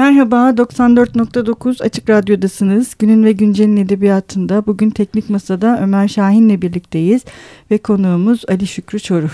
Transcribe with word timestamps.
Merhaba, 0.00 0.36
94.9 0.50 1.82
Açık 1.82 2.10
Radyo'dasınız. 2.10 2.94
Günün 2.98 3.24
ve 3.24 3.32
Güncel'in 3.32 3.76
edebiyatında 3.76 4.66
bugün 4.66 4.90
Teknik 4.90 5.30
Masa'da 5.30 5.80
Ömer 5.82 6.08
Şahin'le 6.08 6.62
birlikteyiz 6.62 7.22
ve 7.70 7.78
konuğumuz 7.78 8.42
Ali 8.48 8.66
Şükrü 8.66 9.00
Çoruh. 9.00 9.30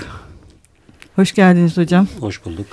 Hoş 1.16 1.34
geldiniz 1.34 1.76
hocam. 1.76 2.06
Hoş 2.20 2.44
bulduk. 2.44 2.66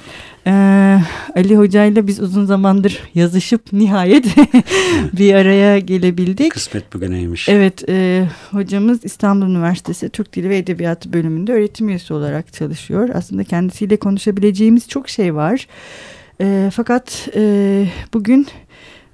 Ee, 0.47 0.99
Ali 1.35 1.57
Hoca 1.57 1.85
ile 1.85 2.07
biz 2.07 2.19
uzun 2.19 2.45
zamandır 2.45 2.99
yazışıp 3.15 3.73
nihayet 3.73 4.25
bir 5.14 5.34
araya 5.34 5.80
gelebildik. 5.80 6.52
Kısmet 6.52 6.94
bugüneymiş. 6.94 7.50
Evet, 7.50 7.89
e, 7.89 8.28
hocamız 8.52 9.05
İstanbul 9.05 9.46
Üniversitesi 9.46 10.10
Türk 10.10 10.34
Dili 10.34 10.50
ve 10.50 10.57
Edebiyatı 10.57 11.14
bölümünde 11.14 11.54
öğretim 11.54 11.89
üyesi 11.89 12.14
olarak 12.14 12.54
çalışıyor. 12.54 13.10
Aslında 13.14 13.44
kendisiyle 13.44 13.98
konuşabileceğimiz 13.98 14.88
çok 14.89 15.10
şey 15.10 15.36
var. 15.36 15.68
E, 16.41 16.70
fakat 16.73 17.29
e, 17.36 17.86
bugün 18.13 18.47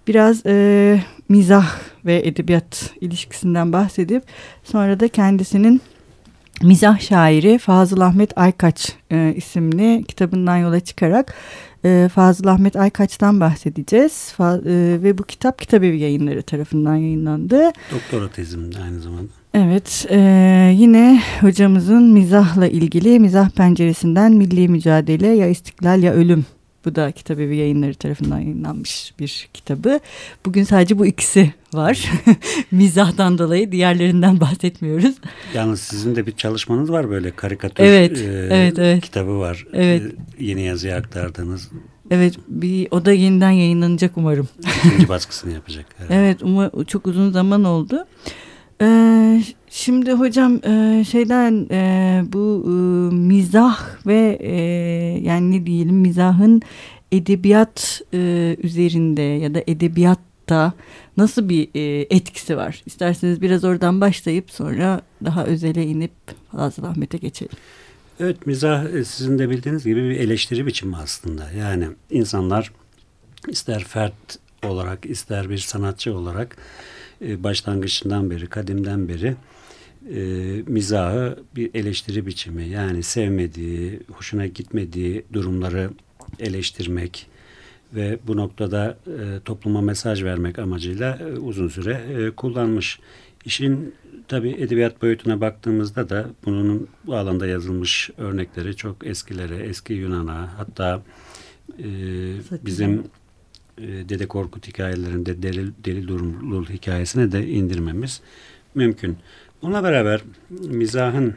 biraz 0.08 0.46
e, 0.46 1.04
mizah 1.30 1.80
ve 2.06 2.28
edebiyat 2.28 2.94
ilişkisinden 3.02 3.74
bahsedip 3.74 4.24
sonra 4.64 5.00
da 5.00 5.08
kendisinin 5.08 5.82
mizah 6.62 7.00
şairi 7.00 7.58
Fazıl 7.58 8.02
Ahmet 8.02 8.38
Aykaç 8.38 8.94
e, 9.12 9.34
isimli 9.36 10.04
kitabından 10.08 10.58
yola 10.58 10.80
çıkarak 10.80 11.36
e, 11.86 12.10
Fazıl 12.14 12.48
Ahmet 12.48 12.76
Aykaç'tan 12.76 13.40
bahsedeceğiz. 13.40 14.34
Fa, 14.38 14.56
e, 14.56 15.00
ve 15.04 15.18
bu 15.18 15.24
kitap 15.24 15.60
Kitabevi 15.60 16.00
Yayınları 16.00 16.42
tarafından 16.42 16.96
yayınlandı. 16.96 17.72
Doktora 17.92 18.30
tezim 18.30 18.70
aynı 18.84 19.00
zamanda. 19.00 19.32
Evet, 19.54 20.06
e, 20.10 20.20
yine 20.76 21.22
hocamızın 21.42 22.04
mizahla 22.04 22.68
ilgili 22.68 23.20
Mizah 23.20 23.50
Penceresinden 23.50 24.32
Milli 24.32 24.68
Mücadele 24.68 25.28
ya 25.28 25.48
İstiklal 25.48 26.04
ya 26.04 26.14
Ölüm 26.14 26.46
bu 26.86 26.96
da 26.96 27.12
Kitabevi 27.12 27.56
Yayınları 27.56 27.94
tarafından 27.94 28.40
yayınlanmış 28.40 29.14
bir 29.20 29.50
kitabı. 29.54 30.00
Bugün 30.46 30.64
sadece 30.64 31.00
bu 31.00 31.06
ikisi 31.06 31.54
var. 31.74 32.12
Mizahtan 32.72 33.38
dolayı 33.38 33.72
diğerlerinden 33.72 34.40
bahsetmiyoruz. 34.40 35.16
Yalnız 35.54 35.82
sizin 35.82 36.16
de 36.16 36.26
bir 36.26 36.32
çalışmanız 36.32 36.92
var 36.92 37.10
böyle 37.10 37.32
karikatür 37.32 37.84
evet, 37.84 38.18
e, 38.18 38.48
evet, 38.52 38.80
evet. 38.80 39.04
kitabı 39.04 39.40
var. 39.40 39.66
Evet. 39.74 40.02
E, 40.02 40.46
yeni 40.46 40.62
yazıya 40.62 40.98
aktardığınız. 40.98 41.70
Evet, 42.12 42.34
bir 42.48 42.88
o 42.92 43.06
da 43.06 43.12
yeniden 43.12 43.52
yayınlanacak 43.52 44.18
umarım. 44.18 44.48
İkinci 44.86 45.10
baskısını 45.10 45.54
yapacak. 45.54 45.86
Evet, 46.00 46.12
evet 46.12 46.44
umar, 46.44 46.72
çok 46.88 47.08
uzun 47.08 47.32
zaman 47.32 47.64
oldu. 47.64 48.06
Ee, 48.82 49.44
şimdi 49.70 50.12
hocam 50.12 50.56
e, 50.66 51.04
şeyden 51.04 51.68
e, 51.72 52.24
bu 52.34 52.64
e, 52.66 52.70
mizah 53.16 54.06
ve 54.08 54.40
yani 55.24 55.52
ne 55.52 55.66
diyelim 55.66 55.96
mizahın 55.96 56.62
edebiyat 57.12 58.02
üzerinde 58.64 59.22
ya 59.22 59.54
da 59.54 59.64
edebiyatta 59.68 60.74
nasıl 61.18 61.50
bir 61.50 61.70
etkisi 62.16 62.58
var? 62.58 62.82
İsterseniz 62.86 63.42
biraz 63.42 63.64
oradan 63.64 64.02
başlayıp 64.02 64.52
sonra 64.52 65.02
daha 65.26 65.46
özele 65.46 65.84
inip 65.84 66.12
Fazıl 66.52 66.84
Ahmet'e 66.84 67.18
geçelim. 67.18 67.58
Evet 68.20 68.48
mizah 68.48 68.86
sizin 69.06 69.40
de 69.40 69.50
bildiğiniz 69.50 69.86
gibi 69.86 70.10
bir 70.10 70.20
eleştiri 70.20 70.66
biçimi 70.66 70.96
aslında. 70.98 71.52
Yani 71.52 71.88
insanlar 72.10 72.72
ister 73.48 73.84
fert 73.84 74.40
olarak 74.64 75.06
ister 75.06 75.50
bir 75.50 75.58
sanatçı 75.58 76.18
olarak 76.18 76.58
başlangıçından 77.22 78.30
beri, 78.30 78.48
kadimden 78.48 79.08
beri 79.08 79.36
e, 80.16 80.22
mizahı 80.68 81.40
bir 81.56 81.70
eleştiri 81.74 82.26
biçimi. 82.26 82.68
Yani 82.68 83.04
sevmediği, 83.04 84.00
hoşuna 84.12 84.46
gitmediği 84.48 85.26
durumları 85.34 85.90
eleştirmek 86.40 87.28
ve 87.94 88.20
bu 88.28 88.38
noktada 88.38 88.98
e, 89.08 89.40
topluma 89.46 89.82
mesaj 89.82 90.24
vermek 90.24 90.60
amacıyla 90.60 91.18
e, 91.18 91.26
uzun 91.26 91.68
süre 91.68 91.94
e, 91.94 92.32
kullanmış. 92.32 93.00
İşin 93.46 93.94
tabi 94.28 94.50
edebiyat 94.50 95.02
boyutuna 95.02 95.42
baktığımızda 95.42 96.10
da 96.10 96.30
bunun 96.46 96.88
bu 97.06 97.16
alanda 97.16 97.48
yazılmış 97.48 98.10
örnekleri 98.18 98.76
çok 98.76 99.08
eskilere, 99.08 99.56
eski 99.56 99.94
Yunan'a 99.94 100.58
hatta 100.58 101.02
e, 101.80 101.86
bizim 102.66 103.04
e, 103.78 103.88
Dede 104.10 104.28
Korkut 104.28 104.68
hikayelerinde 104.68 105.44
Deli, 105.44 105.72
Deli 105.86 106.08
Durumlul 106.08 106.66
hikayesine 106.66 107.32
de 107.32 107.48
indirmemiz 107.48 108.22
mümkün. 108.76 109.18
Bununla 109.62 109.84
beraber 109.84 110.22
mizahın 110.50 111.36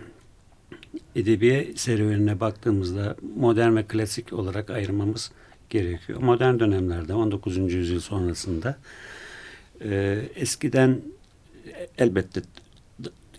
edebiye 1.16 1.72
serüvenine 1.76 2.40
baktığımızda 2.40 3.16
modern 3.36 3.76
ve 3.76 3.84
klasik 3.84 4.32
olarak 4.32 4.70
ayırmamız 4.70 5.32
gerekiyor. 5.70 6.22
Modern 6.22 6.58
dönemlerde 6.58 7.14
19. 7.14 7.56
yüzyıl 7.56 8.00
sonrasında 8.00 8.78
e, 9.84 10.22
eskiden 10.34 11.00
elbette 11.98 12.42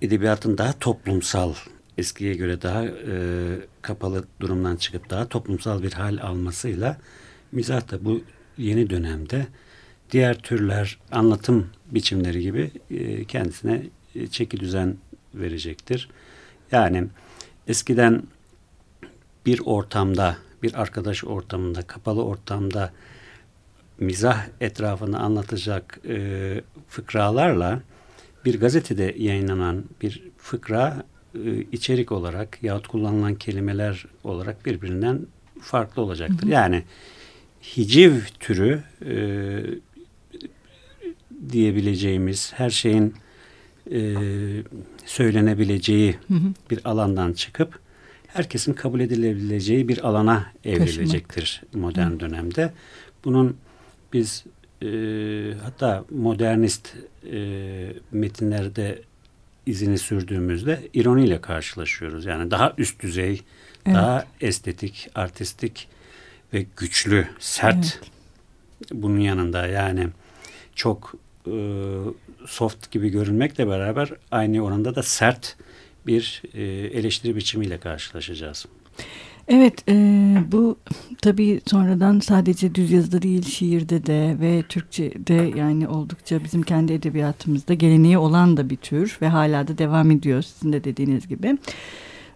edebiyatın 0.01 0.57
daha 0.57 0.79
toplumsal 0.79 1.53
eskiye 1.97 2.33
göre 2.33 2.61
daha 2.61 2.85
e, 2.85 2.91
kapalı 3.81 4.23
durumdan 4.39 4.75
çıkıp 4.75 5.09
daha 5.09 5.27
toplumsal 5.27 5.83
bir 5.83 5.93
hal 5.93 6.17
almasıyla 6.17 6.97
mizah 7.51 7.91
da 7.91 8.05
bu 8.05 8.21
yeni 8.57 8.89
dönemde 8.89 9.47
diğer 10.11 10.37
türler 10.37 10.99
anlatım 11.11 11.69
biçimleri 11.91 12.41
gibi 12.41 12.71
e, 12.91 13.25
kendisine 13.25 13.83
çeki 14.31 14.59
düzen 14.59 14.97
verecektir. 15.33 16.09
Yani 16.71 17.07
eskiden 17.67 18.23
bir 19.45 19.61
ortamda, 19.65 20.37
bir 20.63 20.81
arkadaş 20.81 21.23
ortamında, 21.23 21.81
kapalı 21.81 22.23
ortamda 22.23 22.91
mizah 23.99 24.45
etrafını 24.61 25.19
anlatacak 25.19 25.99
e, 26.07 26.61
fıkralarla 26.87 27.81
bir 28.45 28.59
gazetede 28.59 29.15
yayınlanan 29.17 29.83
bir 30.01 30.23
fıkra 30.37 31.03
e, 31.35 31.61
içerik 31.71 32.11
olarak 32.11 32.63
yahut 32.63 32.87
kullanılan 32.87 33.35
kelimeler 33.35 34.05
olarak 34.23 34.65
birbirinden 34.65 35.19
farklı 35.61 36.01
olacaktır. 36.01 36.43
Hı 36.43 36.47
hı. 36.47 36.51
Yani 36.51 36.83
hiciv 37.77 38.13
türü 38.39 38.83
e, 39.05 39.15
diyebileceğimiz 41.51 42.53
her 42.55 42.69
şeyin 42.69 43.13
e, 43.91 44.15
söylenebileceği 45.05 46.15
hı 46.27 46.33
hı. 46.33 46.53
bir 46.71 46.79
alandan 46.85 47.33
çıkıp 47.33 47.79
herkesin 48.27 48.73
kabul 48.73 48.99
edilebileceği 48.99 49.87
bir 49.87 50.07
alana 50.07 50.45
evrilecektir 50.65 51.41
Taşımak. 51.41 51.75
modern 51.75 52.11
hı. 52.11 52.19
dönemde. 52.19 52.73
Bunun 53.25 53.57
biz 54.13 54.43
e, 54.81 54.87
hatta 55.63 56.05
modernist 56.09 56.95
e, 57.31 57.93
metinlerde 58.11 59.01
izini 59.65 59.97
sürdüğümüzde 59.97 60.79
ironiyle 60.93 61.41
karşılaşıyoruz. 61.41 62.25
Yani 62.25 62.51
daha 62.51 62.73
üst 62.77 63.01
düzey, 63.01 63.41
evet. 63.85 63.95
daha 63.95 64.25
estetik, 64.41 65.09
artistik 65.15 65.87
ve 66.53 66.65
güçlü, 66.77 67.27
sert 67.39 67.75
evet. 67.75 67.99
bunun 68.91 69.19
yanında 69.19 69.67
yani 69.67 70.07
çok 70.75 71.15
soft 72.47 72.91
gibi 72.91 73.09
görünmekle 73.09 73.67
beraber 73.67 74.09
aynı 74.31 74.61
oranda 74.61 74.95
da 74.95 75.03
sert 75.03 75.57
bir 76.07 76.41
e, 76.53 76.63
eleştiri 76.99 77.35
biçimiyle 77.35 77.77
karşılaşacağız. 77.77 78.65
Evet 79.47 79.89
e, 79.89 79.93
bu 80.51 80.77
tabii 81.21 81.61
sonradan 81.65 82.19
sadece 82.19 82.75
düz 82.75 82.91
yazıda 82.91 83.21
değil 83.21 83.45
şiirde 83.45 84.05
de 84.05 84.37
ve 84.41 84.63
Türkçe'de 84.69 85.59
yani 85.59 85.87
oldukça 85.87 86.43
bizim 86.43 86.61
kendi 86.61 86.93
edebiyatımızda 86.93 87.73
geleneği 87.73 88.17
olan 88.17 88.57
da 88.57 88.69
bir 88.69 88.75
tür 88.75 89.17
ve 89.21 89.27
hala 89.27 89.67
da 89.67 89.77
devam 89.77 90.11
ediyor 90.11 90.41
sizin 90.41 90.73
de 90.73 90.83
dediğiniz 90.83 91.27
gibi. 91.27 91.57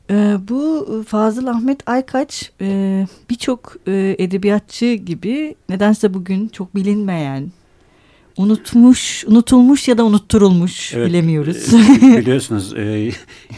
E, 0.10 0.38
bu 0.50 0.88
Fazıl 1.08 1.48
Ahmet 1.48 1.90
Aykaç 1.90 2.52
e, 2.62 3.08
birçok 3.30 3.76
e, 3.88 4.16
edebiyatçı 4.20 4.94
gibi 4.94 5.56
nedense 5.70 6.14
bugün 6.14 6.48
çok 6.48 6.76
bilinmeyen 6.76 7.52
unutmuş, 8.38 9.26
unutulmuş 9.28 9.88
ya 9.88 9.98
da 9.98 10.06
unutturulmuş 10.06 10.94
evet, 10.94 11.10
bilemiyoruz. 11.10 11.74
E, 11.74 12.18
biliyorsunuz 12.18 12.74
e, 12.74 13.12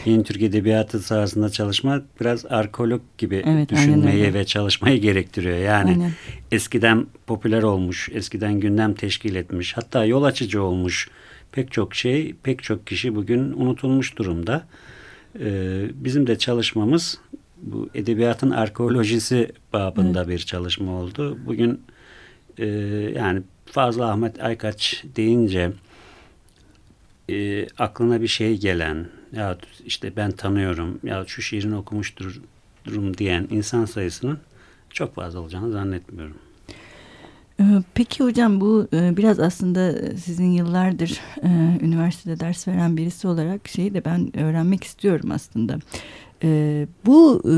yeni 0.06 0.24
Türk 0.24 0.42
Edebiyatı 0.42 1.00
sahasında 1.00 1.50
çalışma 1.50 2.02
biraz 2.22 2.46
arkeolog 2.46 3.02
gibi 3.18 3.44
evet, 3.46 3.70
düşünmeyi 3.70 4.34
ve 4.34 4.46
çalışmayı 4.46 5.02
gerektiriyor. 5.02 5.58
Yani 5.58 5.90
aynen. 5.90 6.12
eskiden 6.52 7.08
popüler 7.28 7.64
olmuş, 7.64 8.10
eskiden 8.14 8.60
gündem 8.60 8.94
teşkil 8.94 9.36
etmiş, 9.36 9.78
hatta 9.78 10.06
yol 10.06 10.24
açıcı 10.24 10.64
olmuş 10.64 11.10
pek 11.52 11.72
çok 11.72 11.96
şey, 11.96 12.36
pek 12.44 12.64
çok 12.64 12.88
kişi 12.88 13.16
bugün 13.16 13.40
unutulmuş 13.40 14.18
durumda. 14.18 14.68
E, 15.40 15.50
bizim 15.94 16.28
de 16.28 16.38
çalışmamız 16.38 17.18
bu 17.62 17.90
edebiyatın 17.96 18.52
arkeolojisi 18.52 19.52
babında 19.74 20.20
evet. 20.20 20.30
bir 20.30 20.40
çalışma 20.40 20.92
oldu. 20.92 21.38
Bugün 21.46 21.82
e, 22.58 22.66
yani 23.16 23.42
Fazla 23.72 24.12
Ahmet 24.12 24.44
Aykaç 24.44 25.04
deyince 25.16 25.72
e, 27.30 27.68
aklına 27.70 28.22
bir 28.22 28.28
şey 28.28 28.58
gelen 28.58 29.08
ya 29.34 29.58
işte 29.86 30.16
ben 30.16 30.32
tanıyorum 30.32 31.00
ya 31.04 31.24
şu 31.28 31.42
şiirini 31.42 31.76
okumuştur 31.76 32.42
durum 32.86 33.18
diyen 33.18 33.48
insan 33.52 33.86
sayısının 33.86 34.40
çok 34.90 35.16
fazla 35.16 35.40
olacağını 35.40 35.72
zannetmiyorum. 35.72 36.38
Ee, 37.60 37.64
peki 37.94 38.24
hocam 38.24 38.62
bu 38.62 38.88
e, 38.94 39.18
biraz 39.18 39.40
aslında 39.40 39.94
sizin 40.18 40.52
yıllardır 40.52 41.22
e, 41.44 41.48
üniversitede 41.86 42.40
ders 42.40 42.68
veren 42.68 42.98
birisi 42.98 43.28
olarak 43.28 43.68
şeyi 43.68 43.94
de 43.94 44.06
ben 44.06 44.38
öğrenmek 44.38 44.84
istiyorum 44.84 45.32
aslında. 45.32 45.80
Ee, 46.44 46.88
bu 47.06 47.42
e, 47.46 47.54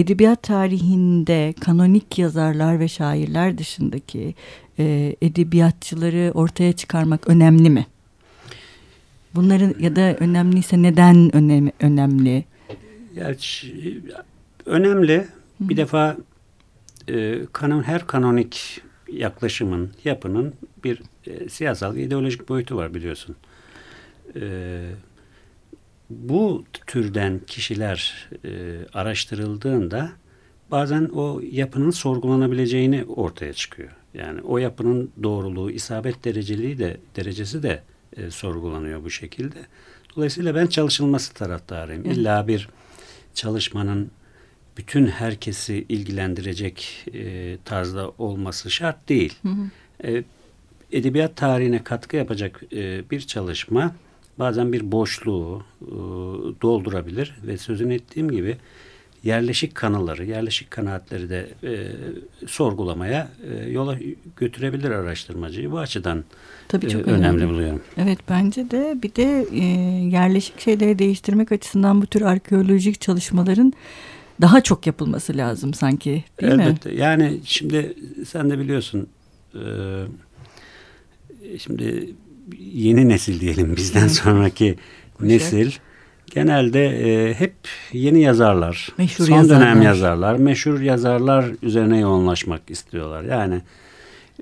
edebiyat 0.00 0.42
tarihinde 0.42 1.54
kanonik 1.60 2.18
yazarlar 2.18 2.80
ve 2.80 2.88
şairler 2.88 3.58
dışındaki 3.58 4.34
edebiyatçıları 5.22 6.32
ortaya 6.34 6.72
çıkarmak 6.72 7.28
önemli 7.28 7.70
mi? 7.70 7.86
Bunların 9.34 9.74
ya 9.78 9.96
da 9.96 10.16
önemliyse 10.16 10.82
neden 10.82 11.36
önemli? 11.36 11.72
önemli? 11.80 12.44
Yani, 13.14 13.36
önemli. 14.66 15.26
Bir 15.60 15.76
defa 15.76 16.16
kanon 17.52 17.82
her 17.82 18.06
kanonik 18.06 18.82
yaklaşımın, 19.12 19.90
yapının 20.04 20.54
bir 20.84 21.02
e, 21.26 21.48
siyasal, 21.48 21.96
ideolojik 21.96 22.48
boyutu 22.48 22.76
var 22.76 22.94
biliyorsun. 22.94 23.36
E, 24.36 24.80
bu 26.10 26.64
türden 26.86 27.40
kişiler 27.46 28.28
e, 28.44 28.50
araştırıldığında 28.92 30.12
bazen 30.70 31.04
o 31.04 31.40
yapının 31.50 31.90
sorgulanabileceğini 31.90 33.04
ortaya 33.04 33.52
çıkıyor. 33.52 33.90
Yani 34.14 34.40
o 34.40 34.58
yapının 34.58 35.10
doğruluğu, 35.22 35.70
isabet 35.70 36.24
dereceliği 36.24 36.78
de 36.78 36.96
derecesi 37.16 37.62
de 37.62 37.82
e, 38.16 38.30
sorgulanıyor 38.30 39.04
bu 39.04 39.10
şekilde. 39.10 39.58
Dolayısıyla 40.16 40.54
ben 40.54 40.66
çalışılması 40.66 41.34
taraftarıyım. 41.34 42.04
İlla 42.04 42.48
bir 42.48 42.68
çalışmanın 43.34 44.10
bütün 44.76 45.06
herkesi 45.06 45.84
ilgilendirecek 45.88 47.06
e, 47.14 47.56
tarzda 47.64 48.10
olması 48.18 48.70
şart 48.70 49.08
değil. 49.08 49.34
Hı 49.42 49.48
hı. 49.48 49.70
E, 50.08 50.24
edebiyat 50.92 51.36
tarihine 51.36 51.84
katkı 51.84 52.16
yapacak 52.16 52.62
e, 52.72 53.10
bir 53.10 53.20
çalışma 53.20 53.94
bazen 54.38 54.72
bir 54.72 54.92
boşluğu 54.92 55.62
e, 55.82 55.90
doldurabilir 56.62 57.34
ve 57.46 57.58
sözünü 57.58 57.94
ettiğim 57.94 58.30
gibi 58.30 58.56
yerleşik 59.24 59.74
kanalları, 59.74 60.24
yerleşik 60.24 60.70
kanaatleri 60.70 61.30
de 61.30 61.48
e, 61.64 61.86
sorgulamaya 62.46 63.28
e, 63.50 63.70
yola 63.70 63.98
götürebilir 64.36 64.90
araştırmacıyı. 64.90 65.70
Bu 65.70 65.78
açıdan 65.78 66.24
Tabii 66.68 66.88
çok 66.88 67.00
e, 67.00 67.04
önemli, 67.04 67.26
önemli 67.26 67.48
buluyorum. 67.48 67.82
Evet 67.96 68.18
bence 68.28 68.70
de 68.70 68.96
bir 69.02 69.14
de 69.14 69.46
e, 69.52 69.64
yerleşik 70.08 70.60
şeyleri 70.60 70.98
değiştirmek 70.98 71.52
açısından 71.52 72.02
bu 72.02 72.06
tür 72.06 72.22
arkeolojik 72.22 73.00
çalışmaların 73.00 73.72
daha 74.40 74.60
çok 74.60 74.86
yapılması 74.86 75.36
lazım 75.36 75.74
sanki 75.74 76.24
değil 76.40 76.52
Elbette. 76.52 76.90
mi? 76.90 76.96
Yani 76.96 77.40
şimdi 77.44 77.94
sen 78.28 78.50
de 78.50 78.58
biliyorsun 78.58 79.08
e, 79.54 79.62
şimdi 81.58 82.10
yeni 82.58 83.08
nesil 83.08 83.40
diyelim 83.40 83.76
bizden 83.76 84.08
sonraki 84.08 84.76
nesil 85.20 85.72
genelde 86.34 86.86
e, 86.86 87.34
hep 87.34 87.54
yeni 87.92 88.20
yazarlar, 88.20 88.88
meşhur 88.98 89.24
son 89.24 89.36
yazarlar. 89.36 89.66
dönem 89.66 89.82
yazarlar, 89.82 90.36
meşhur 90.36 90.80
yazarlar 90.80 91.44
üzerine 91.62 91.98
yoğunlaşmak 91.98 92.70
istiyorlar. 92.70 93.22
Yani 93.22 93.60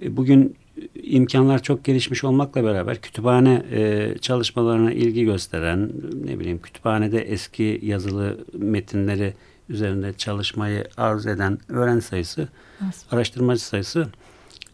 e, 0.02 0.16
bugün 0.16 0.56
imkanlar 1.02 1.62
çok 1.62 1.84
gelişmiş 1.84 2.24
olmakla 2.24 2.64
beraber 2.64 3.00
kütüphane 3.00 3.62
e, 3.72 4.14
çalışmalarına 4.20 4.92
ilgi 4.92 5.24
gösteren, 5.24 5.90
ne 6.24 6.38
bileyim 6.38 6.62
kütüphanede 6.62 7.20
eski 7.20 7.80
yazılı 7.82 8.38
metinleri 8.52 9.34
üzerinde 9.68 10.12
çalışmayı 10.12 10.84
arz 10.96 11.26
eden 11.26 11.58
öğrenci 11.68 12.04
sayısı, 12.04 12.48
az. 12.88 13.04
araştırmacı 13.10 13.64
sayısı 13.64 14.06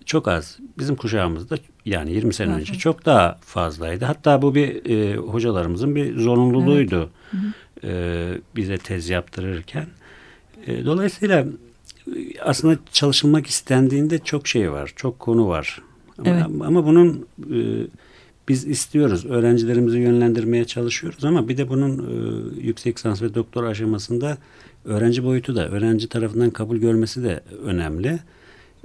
çok 0.05 0.29
az. 0.29 0.59
Bizim 0.79 0.97
kuşağımızda 0.97 1.57
yani 1.87 2.13
20 2.13 2.35
sene 2.35 2.53
önce 2.53 2.75
çok 2.75 3.07
daha 3.07 3.39
fazlaydı. 3.41 4.05
Hatta 4.05 4.43
bu 4.43 4.55
bir 4.55 4.91
e, 4.91 5.17
hocalarımızın 5.17 5.95
bir 5.95 6.21
zorunluluğuydu 6.21 7.11
evet. 7.35 7.85
e, 7.85 8.39
bize 8.57 8.79
tez 8.79 9.09
yaptırırken. 9.09 9.87
E, 10.67 10.85
dolayısıyla 10.85 11.47
e, 12.07 12.41
aslında 12.43 12.79
çalışılmak 12.93 13.47
istendiğinde 13.47 14.19
çok 14.19 14.49
şey 14.49 14.73
var, 14.73 14.93
çok 14.97 15.19
konu 15.19 15.49
var. 15.49 15.83
Ama, 16.19 16.31
evet. 16.31 16.45
ama 16.61 16.87
bunun 16.87 17.27
e, 17.51 17.59
biz 18.49 18.67
istiyoruz, 18.67 19.27
öğrencilerimizi 19.27 19.99
yönlendirmeye 19.99 20.65
çalışıyoruz 20.65 21.25
ama 21.25 21.49
bir 21.49 21.57
de 21.57 21.69
bunun 21.69 21.99
e, 21.99 22.67
yüksek 22.67 22.97
lisans 22.97 23.23
ve 23.23 23.35
doktor 23.35 23.65
aşamasında 23.65 24.39
öğrenci 24.85 25.25
boyutu 25.25 25.57
da, 25.57 25.69
öğrenci 25.69 26.09
tarafından 26.09 26.51
kabul 26.51 26.77
görmesi 26.77 27.23
de 27.23 27.41
önemli. 27.65 28.19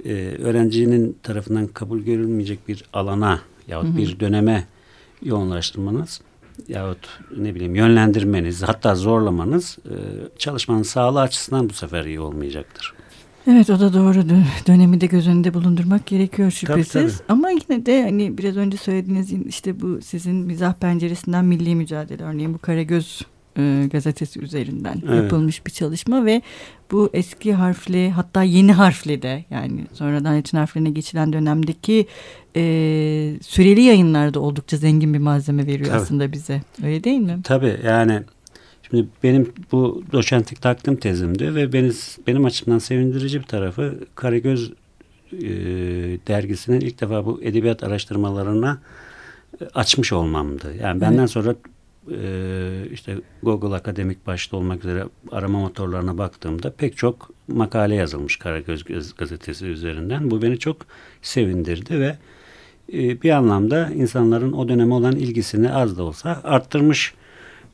Ee, 0.04 0.36
öğrencinin 0.42 1.16
tarafından 1.22 1.66
kabul 1.66 2.00
görülmeyecek 2.00 2.68
bir 2.68 2.84
alana 2.92 3.40
yahut 3.68 3.86
hı 3.86 3.92
hı. 3.92 3.96
bir 3.96 4.20
döneme 4.20 4.64
yoğunlaştırmanız 5.22 6.20
yahut 6.68 7.08
ne 7.36 7.54
bileyim 7.54 7.74
yönlendirmeniz 7.74 8.62
hatta 8.62 8.94
zorlamanız 8.94 9.78
e, 9.84 9.94
çalışmanın 10.38 10.82
sağlığı 10.82 11.20
açısından 11.20 11.68
bu 11.68 11.72
sefer 11.72 12.04
iyi 12.04 12.20
olmayacaktır. 12.20 12.94
Evet 13.46 13.70
o 13.70 13.80
da 13.80 13.92
doğru. 13.92 14.24
Dönemi 14.66 15.00
de 15.00 15.06
göz 15.06 15.28
önünde 15.28 15.54
bulundurmak 15.54 16.06
gerekiyor 16.06 16.50
şüphesiz. 16.50 16.92
Tabii, 16.92 17.10
tabii. 17.10 17.22
Ama 17.28 17.50
yine 17.50 17.86
de 17.86 18.02
hani 18.02 18.38
biraz 18.38 18.56
önce 18.56 18.76
söylediğiniz 18.76 19.32
işte 19.32 19.80
bu 19.80 20.02
sizin 20.02 20.36
mizah 20.36 20.74
penceresinden 20.74 21.44
milli 21.44 21.74
mücadele 21.74 22.22
örneğin 22.22 22.54
bu 22.54 22.58
Karagöz 22.58 23.22
e, 23.58 23.88
gazetesi 23.92 24.40
üzerinden 24.40 25.02
evet. 25.08 25.22
yapılmış 25.22 25.66
bir 25.66 25.70
çalışma 25.70 26.24
ve 26.24 26.42
bu 26.92 27.10
eski 27.12 27.54
harfli 27.54 28.10
hatta 28.10 28.42
yeni 28.42 28.72
harfli 28.72 29.22
de 29.22 29.44
yani 29.50 29.86
sonradan 29.92 30.38
için 30.38 30.58
harflerine 30.58 30.90
geçilen 30.90 31.32
dönemdeki 31.32 32.06
e, 32.56 32.62
süreli 33.42 33.80
yayınlarda 33.80 34.40
oldukça 34.40 34.76
zengin 34.76 35.14
bir 35.14 35.18
malzeme 35.18 35.66
veriyor 35.66 35.88
Tabii. 35.88 36.00
aslında 36.00 36.32
bize. 36.32 36.62
Öyle 36.84 37.04
değil 37.04 37.20
mi? 37.20 37.40
Tabii 37.44 37.76
yani 37.84 38.22
şimdi 38.90 39.08
benim 39.22 39.52
bu 39.72 40.02
doçentlik 40.12 40.62
takdim 40.62 40.96
tezimdi 40.96 41.54
ve 41.54 41.72
beni, 41.72 41.92
benim 42.26 42.44
açımdan 42.44 42.78
sevindirici 42.78 43.38
bir 43.38 43.46
tarafı 43.46 43.98
Karagöz 44.14 44.72
e, 45.32 45.48
dergisinin 46.28 46.80
ilk 46.80 47.00
defa 47.00 47.26
bu 47.26 47.42
edebiyat 47.42 47.84
araştırmalarına 47.84 48.78
açmış 49.74 50.12
olmamdı. 50.12 50.74
Yani 50.80 51.00
benden 51.00 51.18
evet. 51.18 51.30
sonra 51.30 51.54
e, 52.10 52.88
işte 52.92 53.16
Google 53.42 53.74
Akademik 53.74 54.26
başta 54.26 54.56
olmak 54.56 54.84
üzere 54.84 55.04
arama 55.30 55.60
motorlarına 55.60 56.18
baktığımda 56.18 56.72
pek 56.72 56.96
çok 56.96 57.30
makale 57.48 57.94
yazılmış 57.94 58.36
Karagöz 58.36 58.84
gazetesi 59.18 59.66
üzerinden. 59.66 60.30
Bu 60.30 60.42
beni 60.42 60.58
çok 60.58 60.76
sevindirdi 61.22 62.00
ve 62.00 62.16
e, 62.92 63.22
bir 63.22 63.30
anlamda 63.30 63.90
insanların 63.90 64.52
o 64.52 64.68
döneme 64.68 64.94
olan 64.94 65.16
ilgisini 65.16 65.72
az 65.72 65.98
da 65.98 66.02
olsa 66.02 66.40
arttırmış 66.44 67.14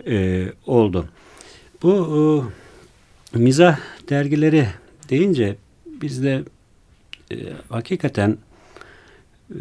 e, 0.06 0.46
oldu. 0.66 1.08
Bu 1.82 2.44
e, 3.34 3.38
mizah 3.38 3.78
dergileri 4.08 4.66
deyince 5.10 5.56
bizde 5.86 6.44
e, 7.32 7.36
hakikaten 7.68 8.38
e, 9.50 9.58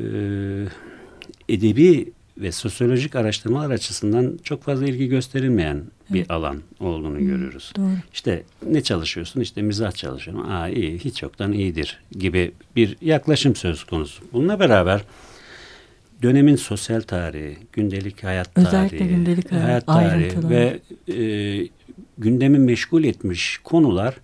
edebi 1.50 2.12
ve 2.42 2.52
sosyolojik 2.52 3.16
araştırmalar 3.16 3.72
açısından 3.72 4.40
çok 4.44 4.64
fazla 4.64 4.86
ilgi 4.86 5.08
gösterilmeyen 5.08 5.84
bir 6.10 6.20
evet. 6.20 6.32
alan 6.32 6.62
olduğunu 6.80 7.18
hmm, 7.18 7.28
görüyoruz. 7.28 7.74
Doğru. 7.78 7.92
İşte 8.14 8.44
ne 8.66 8.84
çalışıyorsun? 8.84 9.42
İşte 9.42 9.62
mizah 9.62 9.92
çalışıyorum. 9.92 10.52
Aa 10.52 10.70
iyi, 10.70 11.00
hiç 11.00 11.24
yoktan 11.24 11.52
iyidir 11.52 12.00
gibi 12.12 12.52
bir 12.76 12.98
yaklaşım 13.02 13.56
söz 13.56 13.84
konusu. 13.84 14.24
Bununla 14.34 14.60
beraber 14.60 15.02
dönemin 16.22 16.56
sosyal 16.56 17.02
tarihi, 17.02 17.58
gündelik 17.74 18.24
hayat 18.24 18.50
Özellikle 18.56 18.98
tarihi, 18.98 19.16
gündelik 19.16 19.52
hayat, 19.52 19.66
hayat 19.66 19.86
tarihi 19.86 20.50
ve 20.50 20.80
e, 21.14 21.70
gündemi 22.18 22.60
meşgul 22.60 23.04
etmiş 23.04 23.58
konular 23.64 24.16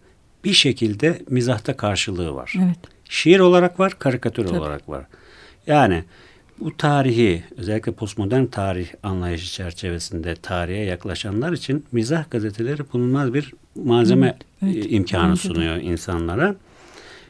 bir 0.44 0.54
şekilde 0.54 1.22
mizahta 1.30 1.78
karşılığı 1.78 2.36
var. 2.36 2.54
Evet. 2.58 2.78
Şiir 3.10 3.40
olarak 3.40 3.80
var, 3.80 4.00
karikatür 4.00 4.48
Tabii. 4.48 4.60
olarak 4.60 4.90
var. 4.90 5.06
Yani 5.68 6.04
bu 6.64 6.78
tarihi 6.78 7.44
özellikle 7.58 7.92
postmodern 7.92 8.46
tarih 8.46 8.88
anlayışı 9.04 9.54
çerçevesinde 9.54 10.36
tarihe 10.36 10.84
yaklaşanlar 10.84 11.52
için 11.52 11.86
mizah 11.92 12.32
gazeteleri 12.32 12.82
bulunmaz 12.94 13.34
bir 13.34 13.54
malzeme 13.76 14.38
evet, 14.64 14.76
evet, 14.76 14.86
imkanı 14.90 15.38
sunuyor 15.38 15.76
insanlara. 15.76 16.56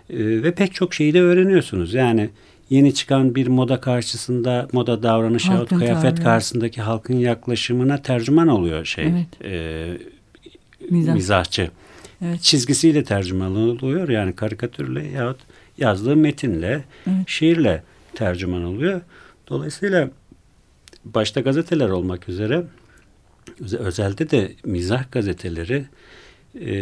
Ee, 0.10 0.44
ve 0.44 0.54
pek 0.54 0.74
çok 0.74 0.94
şeyi 0.94 1.14
de 1.14 1.22
öğreniyorsunuz. 1.22 1.94
Yani 1.94 2.30
yeni 2.70 2.94
çıkan 2.94 3.36
bir 3.36 3.48
moda 3.48 3.80
karşısında 3.80 4.68
moda 4.72 5.04
davranış 5.04 5.46
yahut 5.46 5.70
kıyafet 5.70 6.16
tabi. 6.16 6.24
karşısındaki 6.24 6.82
halkın 6.82 7.16
yaklaşımına 7.16 8.02
tercüman 8.02 8.48
oluyor 8.48 8.86
şey 8.86 9.06
evet. 9.06 9.46
e, 9.46 9.98
Mizah. 10.90 11.14
mizahçı. 11.14 11.70
Evet. 12.26 12.42
Çizgisiyle 12.42 13.04
tercüman 13.04 13.56
oluyor 13.56 14.10
yani 14.10 14.36
karikatürle 14.36 15.08
yahut 15.08 15.40
yazdığı 15.78 16.16
metinle, 16.16 16.84
evet. 17.08 17.28
şiirle 17.28 17.84
tercüman 18.16 18.64
oluyor. 18.64 19.02
Dolayısıyla 19.48 20.10
başta 21.06 21.42
gazeteler 21.42 21.90
olmak 21.90 22.30
üzere 22.30 22.64
özelde 23.80 24.30
de 24.30 24.52
mizah 24.66 25.12
gazeteleri 25.12 25.86
e, 26.62 26.76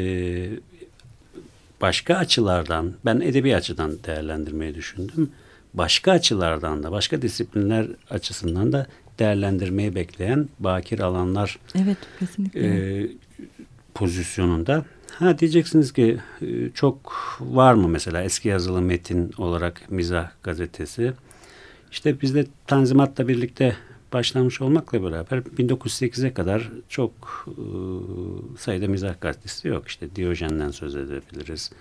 başka 1.82 2.16
açılardan 2.16 2.94
ben 3.06 3.20
edebi 3.20 3.56
açıdan 3.56 3.92
değerlendirmeyi 4.08 4.76
düşündüm. 4.76 5.32
başka 5.74 6.12
açılardan 6.12 6.84
da 6.84 6.92
başka 6.92 7.22
disiplinler 7.22 7.88
açısından 8.10 8.72
da 8.72 8.88
değerlendirmeyi 9.20 9.96
bekleyen 9.96 10.50
bakir 10.60 11.00
alanlar 11.00 11.60
evet, 11.76 11.98
kesinlikle. 12.20 12.68
E, 12.68 13.08
pozisyonunda. 13.94 14.86
Ha 15.12 15.40
diyeceksiniz 15.40 15.94
ki 15.94 16.18
çok 16.74 17.14
var 17.40 17.74
mı 17.74 17.88
mesela 17.88 18.24
eski 18.24 18.48
yazılı 18.48 18.82
metin 18.82 19.34
olarak 19.38 19.92
Mizah 19.92 20.30
gazetesi? 20.44 21.14
İşte 21.92 22.22
bizde 22.22 22.46
Tanzimat'la 22.68 23.28
birlikte 23.28 23.76
başlamış 24.14 24.62
olmakla 24.62 25.04
beraber 25.04 25.38
1908'e 25.38 26.34
kadar 26.34 26.72
çok 26.90 27.12
e, 27.48 27.64
sayıda 28.58 28.88
mizah 28.88 29.22
gazetesi 29.22 29.68
yok. 29.68 29.88
İşte 29.88 30.16
Diyojen'den 30.16 30.72
söz 30.72 30.96
edebiliriz. 30.96 31.72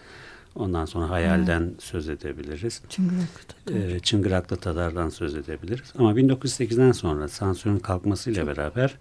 Ondan 0.55 0.85
sonra 0.85 1.11
Hayal'den 1.11 1.61
evet. 1.63 1.83
söz 1.83 2.09
edebiliriz. 2.09 2.83
Çıngıraklı 2.89 3.41
Tatar. 3.49 3.75
E, 3.81 4.01
Çıngıraklı 4.01 4.57
Tatar'dan 4.57 5.09
söz 5.09 5.35
edebiliriz. 5.37 5.93
Ama 5.99 6.13
1908'den 6.13 6.93
sonra 6.93 7.29
sansürün 7.29 7.79
kalkmasıyla 7.79 8.45
çok. 8.45 8.57
beraber 8.57 8.95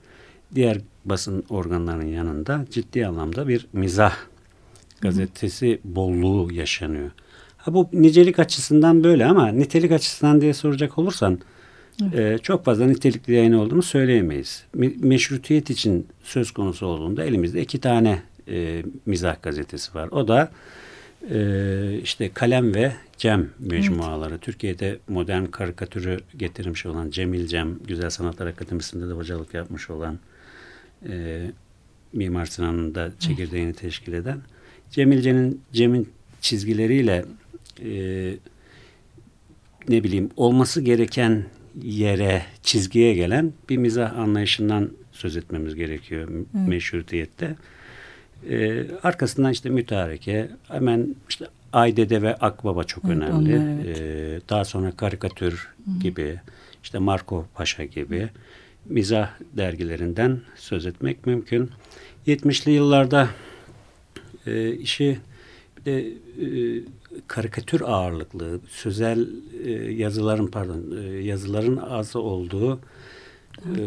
diğer 0.55 0.81
basın 1.05 1.43
organlarının 1.49 2.07
yanında 2.07 2.65
ciddi 2.71 3.07
anlamda 3.07 3.47
bir 3.47 3.67
mizah 3.73 4.15
gazetesi 5.01 5.73
Hı. 5.73 5.95
bolluğu 5.95 6.53
yaşanıyor. 6.53 7.11
Ha 7.59 7.73
bu 7.73 7.89
nicelik 7.93 8.39
açısından 8.39 9.03
böyle 9.03 9.25
ama 9.25 9.47
nitelik 9.47 9.91
açısından 9.91 10.41
diye 10.41 10.53
soracak 10.53 10.97
olursan 10.97 11.39
e, 12.13 12.37
çok 12.43 12.65
fazla 12.65 12.85
nitelikli 12.85 13.33
yayın 13.33 13.53
olduğunu 13.53 13.83
söyleyemeyiz. 13.83 14.63
Me 14.73 14.91
meşrutiyet 14.99 15.69
için 15.69 16.07
söz 16.23 16.51
konusu 16.51 16.85
olduğunda 16.85 17.23
elimizde 17.23 17.61
iki 17.61 17.79
tane 17.79 18.21
e, 18.47 18.83
mizah 19.05 19.41
gazetesi 19.41 19.95
var. 19.95 20.07
O 20.11 20.27
da 20.27 20.51
e, 21.31 21.99
işte 22.03 22.29
Kalem 22.33 22.75
ve 22.75 22.91
Cem 23.17 23.49
mecmuaları. 23.59 24.33
Evet. 24.33 24.41
Türkiye'de 24.41 24.99
modern 25.07 25.45
karikatürü 25.45 26.19
getirmiş 26.37 26.85
olan 26.85 27.09
Cemil 27.09 27.47
Cem, 27.47 27.79
Güzel 27.87 28.09
Sanatlar 28.09 28.47
Akademisi'nde 28.47 29.09
de 29.09 29.13
hocalık 29.13 29.53
yapmış 29.53 29.89
olan 29.89 30.19
e, 31.09 31.45
Mimar 32.13 32.45
Sinan'ın 32.45 32.95
da 32.95 33.11
çekirdeğini 33.19 33.73
teşkil 33.73 34.13
eden 34.13 34.41
Cemil 34.91 35.21
Cem'in 35.21 35.61
Cem'in 35.73 36.09
çizgileriyle 36.41 37.25
e, 37.85 38.33
ne 39.89 40.03
bileyim 40.03 40.29
olması 40.37 40.81
gereken 40.81 41.45
yere, 41.83 42.43
çizgiye 42.63 43.13
gelen 43.13 43.53
bir 43.69 43.77
mizah 43.77 44.17
anlayışından 44.17 44.91
söz 45.11 45.37
etmemiz 45.37 45.75
gerekiyor 45.75 46.29
evet. 46.31 46.67
meşrutiyette. 46.67 47.55
Ee, 48.49 48.85
arkasından 49.03 49.51
işte 49.51 49.69
mütareke, 49.69 50.49
hemen 50.67 51.15
işte 51.29 51.45
Aydede 51.73 52.21
ve 52.21 52.35
Akbaba 52.35 52.83
çok 52.83 53.05
evet, 53.05 53.17
önemli. 53.17 53.55
Onlar, 53.55 53.85
evet. 53.85 53.99
ee, 53.99 54.39
daha 54.49 54.65
sonra 54.65 54.91
karikatür 54.91 55.67
Hı. 55.85 55.99
gibi, 55.99 56.39
işte 56.83 56.99
Marco 56.99 57.45
Paşa 57.53 57.83
gibi 57.83 58.29
mizah 58.85 59.29
dergilerinden 59.57 60.41
söz 60.55 60.85
etmek 60.85 61.25
mümkün. 61.25 61.69
70'li 62.27 62.71
yıllarda 62.71 63.29
e, 64.47 64.71
işi 64.71 65.19
bir 65.77 65.85
de 65.85 66.07
e, 66.07 66.83
karikatür 67.27 67.81
ağırlıklı, 67.81 68.59
sözel 68.69 69.27
e, 69.63 69.71
yazıların 69.93 70.47
pardon 70.47 70.83
e, 70.97 71.23
yazıların 71.23 71.77
az 71.77 72.15
olduğu 72.15 72.79
e, 73.77 73.81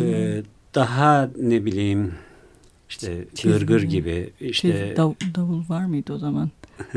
e, 0.00 0.42
daha 0.74 1.30
ne 1.40 1.64
bileyim 1.64 2.14
işte 2.88 3.24
gırgır 3.42 3.82
gibi 3.82 4.30
işte 4.40 4.88
Çiz, 4.88 4.96
dav, 4.96 5.12
davul 5.34 5.62
var 5.68 5.84
mıydı 5.84 6.12
o 6.12 6.18
zaman? 6.18 6.50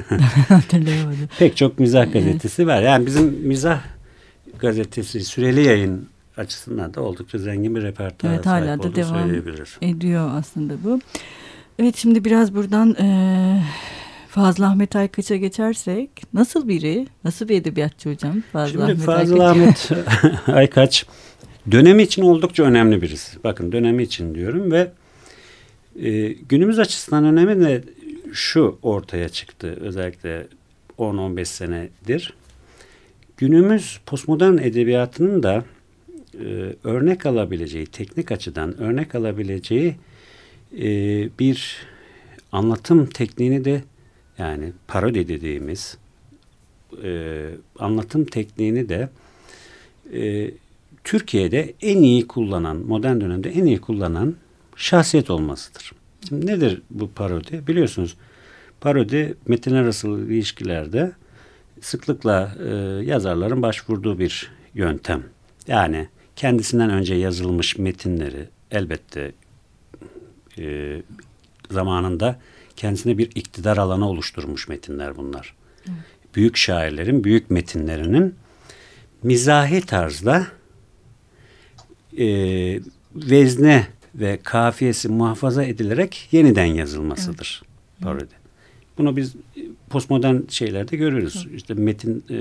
Hatırlayamadım. 0.48 1.30
Pek 1.40 1.58
çok 1.58 1.80
mizah 1.80 2.14
gazetesi 2.14 2.68
var. 2.68 2.82
Yani 2.82 3.06
bizim 3.06 3.26
mizah 3.26 3.82
gazetesi 4.60 5.24
süreli 5.24 5.62
yayın 5.62 6.08
açısından 6.38 6.94
da 6.94 7.02
oldukça 7.02 7.38
zengin 7.38 7.76
bir 7.76 7.82
repertuar 7.82 8.34
evet, 8.34 8.46
hala 8.46 8.84
da 8.84 8.96
devam 8.96 9.30
ediyor 9.82 10.30
aslında 10.34 10.84
bu. 10.84 11.00
Evet 11.80 11.96
şimdi 11.98 12.26
biraz 12.26 12.56
buradan 12.56 12.96
e, 12.96 13.64
Fazıl 14.30 14.64
Ahmet 14.64 14.96
Aykaç'a 14.96 15.36
geçersek 15.36 16.10
nasıl 16.34 16.68
biri? 16.68 17.08
Nasıl 17.24 17.50
bir 17.50 17.56
edebiyatçı 17.56 18.10
hocam? 18.10 18.44
Fazıl 18.52 18.72
Şimdi 18.72 18.84
Ahmet 18.84 18.98
Fazıl 18.98 19.40
Aykaç. 19.40 19.92
Ahmet 19.92 20.50
Aykaç 20.50 21.06
dönemi 21.72 22.04
için 22.04 22.22
oldukça 22.22 22.64
önemli 22.64 23.02
birisi. 23.02 23.44
Bakın 23.44 23.72
dönemi 23.72 24.04
için 24.04 24.36
diyorum 24.36 24.72
ve 24.72 24.92
e, 26.02 26.28
günümüz 26.28 26.80
açısından 26.80 27.26
önemli 27.26 27.62
de 27.62 27.84
şu 28.34 28.80
ortaya 28.82 29.30
çıktı 29.30 29.78
özellikle 29.82 30.48
10-15 30.98 31.46
senedir. 31.46 32.34
Günümüz 33.38 34.00
postmodern 34.06 34.58
edebiyatının 34.58 35.44
da 35.44 35.64
e, 36.34 36.46
örnek 36.84 37.26
alabileceği, 37.26 37.86
teknik 37.86 38.32
açıdan 38.32 38.82
örnek 38.82 39.16
alabileceği 39.16 39.96
e, 40.78 40.88
bir 41.40 41.78
anlatım 42.52 43.06
tekniğini 43.06 43.66
de 43.66 43.82
yani 44.40 44.74
parodi 44.88 45.28
dediğimiz 45.28 45.98
e, 47.04 47.42
anlatım 47.80 48.26
tekniğini 48.26 48.90
de 48.90 49.10
e, 50.14 50.52
Türkiye'de 51.04 51.74
en 51.82 51.98
iyi 52.04 52.28
kullanan, 52.28 52.78
modern 52.78 53.22
dönemde 53.22 53.50
en 53.50 53.66
iyi 53.66 53.82
kullanan 53.82 54.36
şahsiyet 54.76 55.30
olmasıdır. 55.30 55.92
Şimdi 56.28 56.46
nedir 56.48 56.82
bu 56.90 57.12
parodi? 57.12 57.68
Biliyorsunuz 57.68 58.18
parodi 58.82 59.36
metin 59.48 59.76
arası 59.76 60.08
ilişkilerde 60.08 61.12
sıklıkla 61.82 62.56
e, 62.66 62.70
yazarların 63.06 63.62
başvurduğu 63.62 64.20
bir 64.20 64.52
yöntem. 64.74 65.24
Yani 65.68 66.08
kendisinden 66.36 66.90
önce 66.90 67.16
yazılmış 67.16 67.78
metinleri 67.78 68.50
elbette 68.72 69.32
e, 70.58 71.02
zamanında 71.72 72.40
kendisine 72.80 73.18
bir 73.18 73.30
iktidar 73.36 73.78
alanı 73.78 74.10
oluşturmuş 74.10 74.68
metinler 74.68 75.18
bunlar. 75.18 75.56
Evet. 75.88 75.98
Büyük 76.36 76.58
şairlerin 76.58 77.24
büyük 77.24 77.52
metinlerinin 77.52 78.36
mizahi 79.24 79.82
tarzda 79.82 80.48
e, 82.18 82.28
vezne 83.16 83.88
ve 84.16 84.40
kafiyesi 84.44 85.10
muhafaza 85.10 85.64
edilerek 85.64 86.28
yeniden 86.32 86.66
yazılmasıdır 86.66 87.62
evet. 87.64 88.04
parodi. 88.04 88.40
Bunu 88.98 89.18
biz 89.18 89.36
postmodern 89.90 90.38
şeylerde 90.50 90.98
görüyoruz. 90.98 91.46
Evet. 91.48 91.58
İşte 91.58 91.74
metin 91.74 92.24
e, 92.30 92.36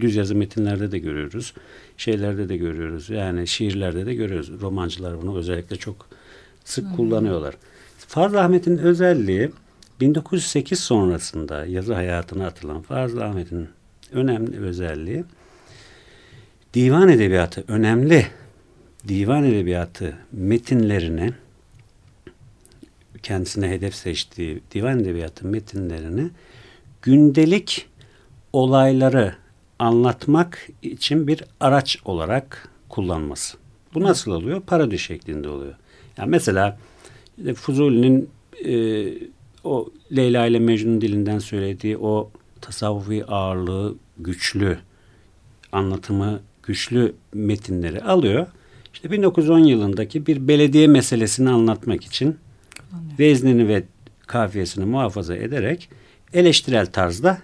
düz 0.00 0.16
yazı 0.16 0.34
metinlerde 0.34 0.92
de 0.92 0.98
görüyoruz. 0.98 1.54
Şeylerde 1.96 2.48
de 2.48 2.56
görüyoruz. 2.56 3.10
Yani 3.10 3.46
şiirlerde 3.46 4.06
de 4.06 4.14
görüyoruz. 4.14 4.60
Romancılar 4.60 5.22
bunu 5.22 5.38
özellikle 5.38 5.76
çok 5.76 6.08
sık 6.64 6.84
evet. 6.86 6.96
kullanıyorlar. 6.96 7.54
Fazıl 7.98 8.36
Ahmet'in 8.36 8.78
özelliği 8.78 9.50
1908 10.00 10.80
sonrasında 10.80 11.66
yazı 11.66 11.94
hayatına 11.94 12.46
atılan 12.46 12.82
Fazıl 12.82 13.18
Ahmet'in 13.18 13.68
önemli 14.12 14.60
özelliği 14.60 15.24
divan 16.74 17.08
edebiyatı 17.08 17.64
önemli 17.68 18.26
divan 19.08 19.44
edebiyatı 19.44 20.16
metinlerini 20.32 21.32
kendisine 23.22 23.70
hedef 23.70 23.94
seçtiği 23.94 24.60
divan 24.74 25.00
edebiyatı 25.00 25.46
metinlerini 25.46 26.30
gündelik 27.02 27.88
olayları 28.52 29.34
anlatmak 29.78 30.68
için 30.82 31.26
bir 31.26 31.44
araç 31.60 31.98
olarak 32.04 32.68
kullanması. 32.88 33.56
Bu 33.94 34.00
nasıl 34.02 34.32
oluyor? 34.32 34.60
Parodi 34.60 34.98
şeklinde 34.98 35.48
oluyor. 35.48 35.74
Yani 36.16 36.30
mesela 36.30 36.78
Fuzuli'nin 37.54 38.30
e, 38.64 38.74
o 39.64 39.88
Leyla 40.16 40.46
ile 40.46 40.58
Mecnun 40.58 41.00
dilinden 41.00 41.38
söylediği 41.38 41.98
o 41.98 42.30
tasavvufi 42.60 43.24
ağırlığı 43.24 43.96
güçlü 44.18 44.78
anlatımı 45.72 46.40
güçlü 46.62 47.14
metinleri 47.34 48.02
alıyor. 48.02 48.46
İşte 48.94 49.10
1910 49.10 49.58
yılındaki 49.58 50.26
bir 50.26 50.48
belediye 50.48 50.86
meselesini 50.86 51.50
anlatmak 51.50 52.04
için 52.04 52.36
veznini 53.18 53.68
ve 53.68 53.84
kafiyesini 54.26 54.84
muhafaza 54.84 55.36
ederek 55.36 55.88
eleştirel 56.32 56.86
tarzda 56.86 57.38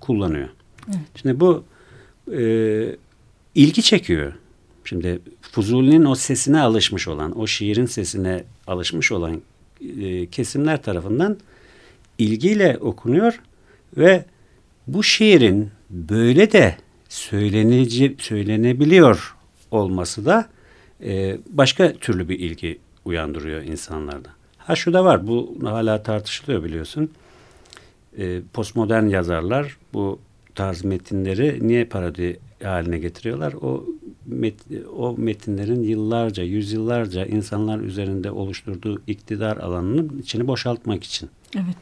kullanıyor. 0.00 0.48
Evet. 0.88 0.98
Şimdi 1.14 1.40
bu 1.40 1.64
e, 2.32 2.40
ilgi 3.54 3.82
çekiyor. 3.82 4.32
Şimdi 4.84 5.18
Fuzuli'nin 5.42 6.04
o 6.04 6.14
sesine 6.14 6.60
alışmış 6.60 7.08
olan, 7.08 7.38
o 7.38 7.46
şiirin 7.46 7.86
sesine 7.86 8.44
alışmış 8.66 9.12
olan 9.12 9.42
e, 10.00 10.26
kesimler 10.26 10.82
tarafından 10.82 11.36
ilgiyle 12.18 12.78
okunuyor 12.80 13.40
ve 13.96 14.24
bu 14.86 15.02
şiirin 15.02 15.70
böyle 15.90 16.52
de 16.52 16.76
söylenici, 17.08 18.16
söylenebiliyor 18.18 19.36
olması 19.70 20.26
da 20.26 20.48
e, 21.04 21.38
başka 21.50 21.92
türlü 21.92 22.28
bir 22.28 22.38
ilgi 22.38 22.78
uyandırıyor 23.04 23.62
insanlarda. 23.62 24.28
Ha 24.58 24.76
şu 24.76 24.92
da 24.92 25.04
var, 25.04 25.26
bu 25.26 25.56
hala 25.62 26.02
tartışılıyor 26.02 26.64
biliyorsun. 26.64 27.10
E, 28.18 28.40
postmodern 28.52 29.06
yazarlar 29.06 29.76
bu 29.92 30.18
tarz 30.54 30.84
metinleri 30.84 31.68
niye 31.68 31.84
parodi 31.84 32.40
haline 32.62 32.98
getiriyorlar? 32.98 33.52
O 33.52 33.84
met, 34.26 34.54
o 34.96 35.14
metinlerin 35.18 35.82
yıllarca, 35.82 36.42
yüzyıllarca 36.42 37.26
insanlar 37.26 37.78
üzerinde 37.78 38.30
oluşturduğu 38.30 39.02
iktidar 39.06 39.56
alanının 39.56 40.18
içini 40.18 40.46
boşaltmak 40.46 41.04
için. 41.04 41.30
Evet. 41.54 41.76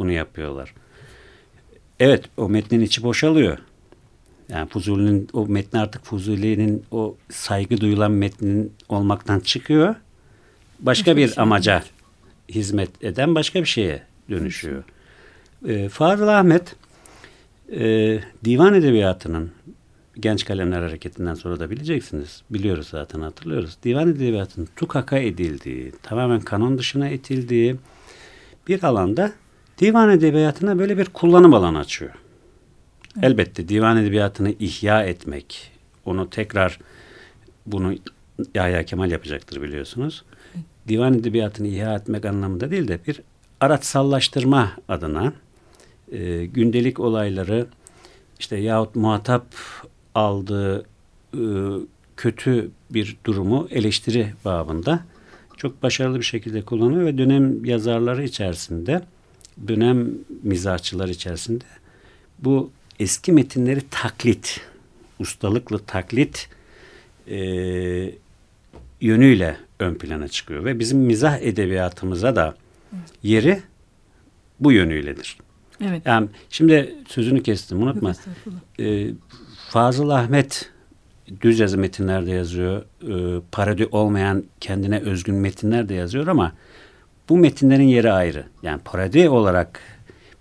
Bunu 0.00 0.12
yapıyorlar. 0.12 0.74
Evet, 2.00 2.24
o 2.36 2.48
metnin 2.48 2.80
içi 2.80 3.02
boşalıyor. 3.02 3.58
Yani 4.48 4.68
Fuzuli'nin 4.68 5.28
o 5.32 5.46
metni 5.46 5.80
artık 5.80 6.04
Fuzuli'nin 6.04 6.84
o 6.90 7.16
saygı 7.30 7.80
duyulan 7.80 8.12
metnin 8.12 8.72
olmaktan 8.88 9.40
çıkıyor. 9.40 9.94
Başka, 10.80 11.16
bir 11.16 11.40
amaca 11.40 11.82
hizmet 12.48 13.04
eden 13.04 13.34
başka 13.34 13.60
bir 13.60 13.66
şeye 13.66 14.02
dönüşüyor. 14.30 14.84
E, 15.68 15.88
Fazıl 15.88 16.28
Ahmet 16.28 16.76
e, 17.72 18.18
divan 18.44 18.74
edebiyatının 18.74 19.50
genç 20.20 20.44
kalemler 20.44 20.82
hareketinden 20.82 21.34
sonra 21.34 21.60
da 21.60 21.70
bileceksiniz. 21.70 22.42
Biliyoruz 22.50 22.88
zaten 22.88 23.20
hatırlıyoruz. 23.20 23.76
Divan 23.84 24.08
edebiyatının 24.08 24.68
tukaka 24.76 25.18
edildiği, 25.18 25.92
tamamen 26.02 26.40
kanon 26.40 26.78
dışına 26.78 27.10
itildiği 27.10 27.76
bir 28.68 28.84
alanda 28.84 29.32
divan 29.80 30.10
edebiyatına 30.10 30.78
böyle 30.78 30.98
bir 30.98 31.04
kullanım 31.04 31.54
alanı 31.54 31.78
açıyor. 31.78 32.10
Evet. 33.16 33.24
Elbette 33.24 33.68
divan 33.68 33.96
edebiyatını 33.96 34.54
ihya 34.60 35.04
etmek, 35.04 35.72
onu 36.04 36.30
tekrar 36.30 36.78
bunu 37.66 37.94
Yahya 38.54 38.84
Kemal 38.84 39.10
yapacaktır 39.10 39.62
biliyorsunuz. 39.62 40.24
Evet. 40.54 40.64
Divan 40.88 41.14
edebiyatını 41.14 41.66
ihya 41.66 41.94
etmek 41.94 42.24
anlamında 42.24 42.70
değil 42.70 42.88
de 42.88 42.98
bir 43.06 43.20
araçsallaştırma 43.60 44.72
adına 44.88 45.32
e, 46.12 46.46
gündelik 46.46 47.00
olayları 47.00 47.66
işte 48.38 48.56
yahut 48.56 48.96
muhatap 48.96 49.46
aldığı 50.14 50.84
e, 51.34 51.42
kötü 52.16 52.70
bir 52.90 53.16
durumu 53.24 53.68
eleştiri 53.70 54.32
babında 54.44 55.00
çok 55.56 55.82
başarılı 55.82 56.18
bir 56.18 56.24
şekilde 56.24 56.62
kullanıyor 56.62 57.06
ve 57.06 57.18
dönem 57.18 57.64
yazarları 57.64 58.24
içerisinde 58.24 59.02
dönem 59.68 60.10
mizahçıları 60.42 61.10
içerisinde 61.10 61.64
bu 62.38 62.70
eski 63.00 63.32
metinleri 63.32 63.80
taklit, 63.90 64.60
ustalıklı 65.18 65.78
taklit 65.78 66.48
e, 67.30 67.38
yönüyle 69.00 69.56
ön 69.78 69.94
plana 69.94 70.28
çıkıyor 70.28 70.64
ve 70.64 70.78
bizim 70.78 70.98
mizah 70.98 71.38
edebiyatımıza 71.38 72.36
da 72.36 72.56
yeri 73.22 73.62
bu 74.60 74.72
yönüyledir. 74.72 75.36
Evet. 75.84 76.02
Yani 76.06 76.28
şimdi 76.50 76.94
sözünü 77.08 77.42
kestim 77.42 77.82
unutma. 77.82 78.12
Ee, 78.80 79.06
Fazıl 79.68 80.08
Ahmet 80.08 80.70
düz 81.40 81.58
yazı 81.58 81.78
metinlerde 81.78 82.30
yazıyor. 82.30 82.82
E, 83.02 83.40
parodi 83.52 83.86
olmayan 83.86 84.44
kendine 84.60 84.98
özgün 84.98 85.34
metinler 85.34 85.88
de 85.88 85.94
yazıyor 85.94 86.26
ama 86.26 86.52
bu 87.30 87.36
metinlerin 87.36 87.88
yeri 87.88 88.12
ayrı. 88.12 88.44
Yani 88.62 88.80
parodi 88.84 89.28
olarak 89.28 89.80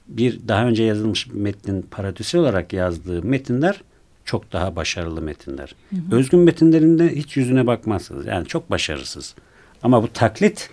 bir 0.07 0.39
daha 0.47 0.65
önce 0.65 0.83
yazılmış 0.83 1.27
metnin 1.27 1.81
parodisi 1.81 2.37
olarak 2.37 2.73
yazdığı 2.73 3.23
metinler 3.23 3.81
çok 4.25 4.53
daha 4.53 4.75
başarılı 4.75 5.21
metinler. 5.21 5.75
Hı 5.89 5.95
hı. 5.95 6.15
Özgün 6.15 6.39
metinlerinde 6.39 7.15
hiç 7.15 7.37
yüzüne 7.37 7.67
bakmazsınız. 7.67 8.25
Yani 8.25 8.47
çok 8.47 8.71
başarısız. 8.71 9.35
Ama 9.83 10.03
bu 10.03 10.13
taklit, 10.13 10.69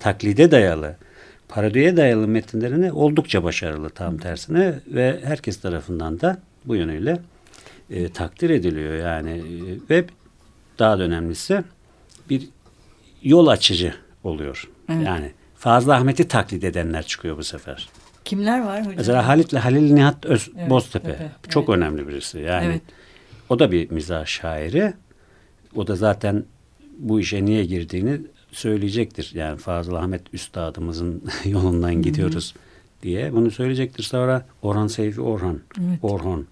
taklide 0.00 0.50
dayalı, 0.50 0.96
parodiye 1.48 1.96
dayalı 1.96 2.28
metinlerini 2.28 2.92
oldukça 2.92 3.44
başarılı 3.44 3.90
tam 3.90 4.18
tersine 4.18 4.74
ve 4.86 5.20
herkes 5.24 5.60
tarafından 5.60 6.20
da 6.20 6.38
bu 6.64 6.76
yönüyle 6.76 7.18
e, 7.90 8.08
takdir 8.08 8.50
ediliyor 8.50 8.94
yani 8.94 9.30
e, 9.30 9.42
ve 9.90 10.04
daha 10.78 10.98
da 10.98 11.02
önemlisi 11.02 11.64
bir 12.30 12.48
yol 13.22 13.46
açıcı 13.46 13.94
oluyor. 14.24 14.68
Evet. 14.88 15.06
Yani 15.06 15.32
Fazıl 15.58 15.90
Ahmet'i 15.90 16.28
taklit 16.28 16.64
edenler 16.64 17.02
çıkıyor 17.02 17.36
bu 17.36 17.44
sefer. 17.44 17.88
Kimler 18.24 18.64
var 18.64 18.80
hocam? 18.80 18.94
Mesela 18.96 19.28
Halit 19.28 19.52
Halil 19.52 19.92
Nihat 19.92 20.26
Öz, 20.26 20.50
evet, 20.58 20.70
Boztepe. 20.70 21.12
Tepe, 21.12 21.30
Çok 21.48 21.68
evet. 21.68 21.78
önemli 21.78 22.08
birisi. 22.08 22.38
Yani 22.38 22.66
evet. 22.66 22.82
o 23.48 23.58
da 23.58 23.72
bir 23.72 23.90
mizah 23.90 24.26
şairi. 24.26 24.94
O 25.76 25.86
da 25.86 25.96
zaten 25.96 26.44
bu 26.98 27.20
işe 27.20 27.44
niye 27.44 27.64
girdiğini 27.64 28.20
söyleyecektir. 28.52 29.30
Yani 29.34 29.58
Fazıl 29.58 29.94
Ahmet 29.94 30.34
üstadımızın 30.34 31.24
yolundan 31.44 32.02
gidiyoruz 32.02 32.54
Hı-hı. 32.54 33.02
diye 33.02 33.32
bunu 33.32 33.50
söyleyecektir. 33.50 34.02
Sonra 34.02 34.46
Orhan 34.62 34.86
Seyfi 34.86 35.20
Orhan, 35.20 35.60
evet. 35.80 35.98
Orhan 36.02 36.46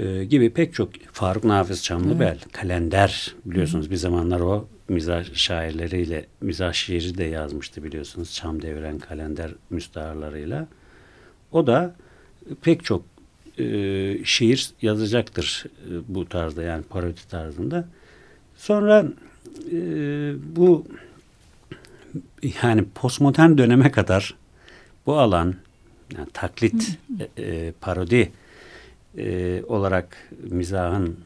e, 0.00 0.24
gibi 0.24 0.50
pek 0.50 0.74
çok 0.74 0.90
Faruk 1.12 1.44
Nafiz 1.44 1.84
Çamlıbel, 1.84 2.26
evet. 2.26 2.52
kalender 2.52 3.34
biliyorsunuz 3.44 3.84
Hı-hı. 3.84 3.92
bir 3.92 3.96
zamanlar 3.96 4.40
o 4.40 4.68
mizah 4.88 5.34
şairleriyle 5.34 6.26
mizah 6.40 6.72
şiiri 6.72 7.18
de 7.18 7.24
yazmıştı 7.24 7.84
biliyorsunuz. 7.84 8.34
Çam 8.34 8.62
Devren 8.62 8.98
kalender 8.98 9.50
müstaharlarıyla. 9.70 10.66
O 11.52 11.66
da 11.66 11.94
pek 12.62 12.84
çok 12.84 13.04
e, 13.58 13.64
şiir 14.24 14.70
yazacaktır 14.82 15.64
e, 15.66 16.14
bu 16.14 16.28
tarzda 16.28 16.62
yani 16.62 16.82
parodi 16.82 17.28
tarzında. 17.30 17.88
Sonra 18.56 19.06
e, 19.72 19.76
bu 20.56 20.86
yani 22.62 22.84
postmodern 22.94 23.58
döneme 23.58 23.90
kadar 23.90 24.34
bu 25.06 25.18
alan 25.18 25.54
yani 26.16 26.28
taklit 26.32 26.98
e, 27.36 27.42
e, 27.42 27.72
parodi 27.80 28.32
e, 29.18 29.62
olarak 29.68 30.16
mizahın 30.50 31.16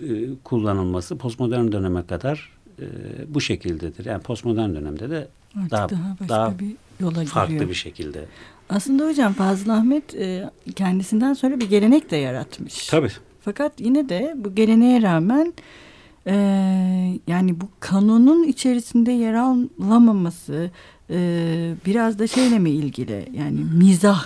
e, 0.00 0.06
kullanılması 0.44 1.18
postmodern 1.18 1.72
döneme 1.72 2.06
kadar 2.06 2.50
e, 2.80 2.84
bu 3.28 3.40
şekildedir. 3.40 4.04
Yani 4.04 4.22
postmodern 4.22 4.74
dönemde 4.74 5.10
de 5.10 5.28
Artık 5.56 5.70
daha 5.70 5.88
daha, 5.90 6.28
daha 6.28 6.58
bir 6.58 6.74
yola 7.00 7.24
farklı 7.24 7.52
giriyor. 7.52 7.70
bir 7.70 7.74
şekilde. 7.74 8.24
Aslında 8.68 9.06
hocam 9.08 9.32
Fazıl 9.32 9.70
Ahmet 9.70 10.14
e, 10.14 10.50
kendisinden 10.76 11.34
sonra 11.34 11.60
bir 11.60 11.68
gelenek 11.70 12.10
de 12.10 12.16
yaratmış. 12.16 12.86
Tabii. 12.86 13.10
Fakat 13.40 13.80
yine 13.80 14.08
de 14.08 14.34
bu 14.36 14.54
geleneğe 14.54 15.02
rağmen 15.02 15.52
e, 16.26 16.34
yani 17.26 17.60
bu 17.60 17.68
kanonun 17.80 18.44
içerisinde 18.44 19.12
yer 19.12 19.34
alamaması 19.34 20.70
e, 21.10 21.18
biraz 21.86 22.18
da 22.18 22.26
şeyle 22.26 22.58
mi 22.58 22.70
ilgili? 22.70 23.28
Yani 23.38 23.60
mizah 23.78 24.24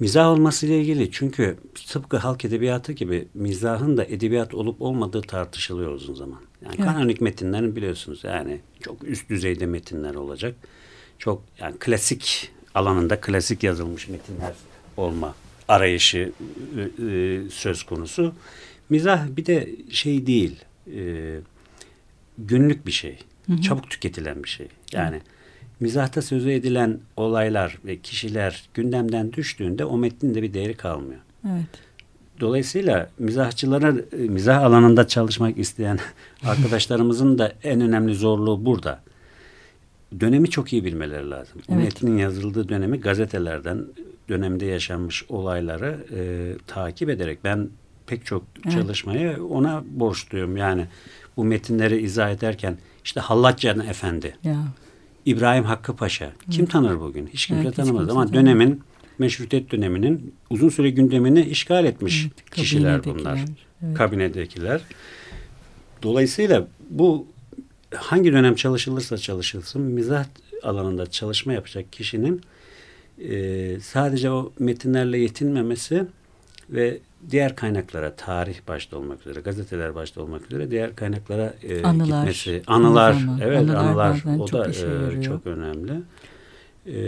Mizah 0.00 0.28
olmasıyla 0.28 0.76
ilgili 0.76 1.10
çünkü 1.10 1.56
tıpkı 1.88 2.16
halk 2.16 2.44
edebiyatı 2.44 2.92
gibi 2.92 3.28
mizahın 3.34 3.96
da 3.96 4.04
edebiyat 4.04 4.54
olup 4.54 4.82
olmadığı 4.82 5.22
tartışılıyor 5.22 5.92
uzun 5.92 6.14
zaman. 6.14 6.40
Yani 6.64 6.74
evet. 6.78 6.86
kanonik 6.86 7.20
metinlerin 7.20 7.76
biliyorsunuz 7.76 8.24
yani 8.24 8.60
çok 8.80 9.04
üst 9.04 9.30
düzeyde 9.30 9.66
metinler 9.66 10.14
olacak. 10.14 10.54
Çok 11.18 11.42
yani 11.58 11.76
klasik 11.78 12.52
alanında 12.74 13.20
klasik 13.20 13.62
yazılmış 13.62 14.08
metinler 14.08 14.52
olma 14.96 15.34
arayışı 15.68 16.32
e, 17.08 17.40
söz 17.50 17.82
konusu. 17.82 18.34
Mizah 18.90 19.26
bir 19.36 19.46
de 19.46 19.68
şey 19.90 20.26
değil, 20.26 20.64
e, 20.94 21.34
günlük 22.38 22.86
bir 22.86 22.92
şey, 22.92 23.18
hı 23.46 23.52
hı. 23.52 23.60
çabuk 23.60 23.90
tüketilen 23.90 24.44
bir 24.44 24.48
şey. 24.48 24.68
Yani 24.92 25.16
hı 25.16 25.37
mizahta 25.80 26.22
sözü 26.22 26.50
edilen 26.50 26.98
olaylar 27.16 27.78
ve 27.84 27.96
kişiler 27.96 28.68
gündemden 28.74 29.32
düştüğünde 29.32 29.84
o 29.84 29.96
metnin 29.96 30.34
de 30.34 30.42
bir 30.42 30.54
değeri 30.54 30.74
kalmıyor. 30.76 31.20
Evet. 31.46 31.66
Dolayısıyla 32.40 33.10
mizahçılara 33.18 33.94
mizah 34.12 34.62
alanında 34.62 35.08
çalışmak 35.08 35.58
isteyen 35.58 35.98
arkadaşlarımızın 36.44 37.38
da 37.38 37.52
en 37.62 37.80
önemli 37.80 38.14
zorluğu 38.14 38.64
burada. 38.64 39.00
Dönemi 40.20 40.50
çok 40.50 40.72
iyi 40.72 40.84
bilmeleri 40.84 41.30
lazım. 41.30 41.62
Evet. 41.68 41.84
Metnin 41.84 42.18
yazıldığı 42.18 42.68
dönemi 42.68 43.00
gazetelerden 43.00 43.84
dönemde 44.28 44.66
yaşanmış 44.66 45.24
olayları 45.28 45.98
e, 46.16 46.20
takip 46.66 47.10
ederek 47.10 47.38
ben 47.44 47.68
pek 48.06 48.26
çok 48.26 48.42
evet. 48.64 48.72
çalışmayı 48.72 49.44
ona 49.44 49.84
borçluyum. 49.90 50.56
Yani 50.56 50.86
bu 51.36 51.44
metinleri 51.44 52.02
izah 52.02 52.30
ederken 52.30 52.78
işte 53.04 53.20
Hallatcan 53.20 53.80
Efendi. 53.80 54.36
Ya 54.44 54.56
İbrahim 55.28 55.64
Hakkı 55.64 55.96
Paşa. 55.96 56.32
Kim 56.50 56.66
Hı. 56.66 56.70
tanır 56.70 57.00
bugün? 57.00 57.26
Hiç 57.26 57.46
kimse 57.46 57.62
evet, 57.62 57.76
tanımaz 57.76 58.04
hiç 58.04 58.10
ama 58.10 58.32
dönemin 58.32 58.82
meşrutiyet 59.18 59.72
döneminin 59.72 60.34
uzun 60.50 60.68
süre 60.68 60.90
gündemini 60.90 61.40
işgal 61.40 61.84
etmiş 61.84 62.24
evet, 62.24 62.50
kişiler 62.50 63.04
bunlar. 63.04 63.44
Evet. 63.82 63.96
Kabinedekiler. 63.96 64.80
Dolayısıyla 66.02 66.68
bu 66.90 67.26
hangi 67.94 68.32
dönem 68.32 68.54
çalışılırsa 68.54 69.18
çalışılsın 69.18 69.82
mizah 69.82 70.24
alanında 70.62 71.10
çalışma 71.10 71.52
yapacak 71.52 71.92
kişinin 71.92 72.42
e, 73.18 73.80
sadece 73.80 74.30
o 74.30 74.52
metinlerle 74.58 75.18
yetinmemesi 75.18 76.06
ve 76.70 76.98
diğer 77.30 77.56
kaynaklara 77.56 78.14
tarih 78.16 78.56
başta 78.68 78.96
olmak 78.96 79.26
üzere 79.26 79.40
gazeteler 79.40 79.94
başta 79.94 80.22
olmak 80.22 80.46
üzere 80.46 80.70
diğer 80.70 80.96
kaynaklara 80.96 81.54
e, 81.62 81.82
anılar, 81.82 82.18
gitmesi 82.18 82.62
anılar 82.66 83.16
evet 83.42 83.58
anılar, 83.58 83.76
anılar 83.76 84.22
o 84.38 84.52
da 84.52 84.68
e, 85.16 85.22
çok 85.22 85.46
önemli 85.46 85.92
e, 86.86 86.98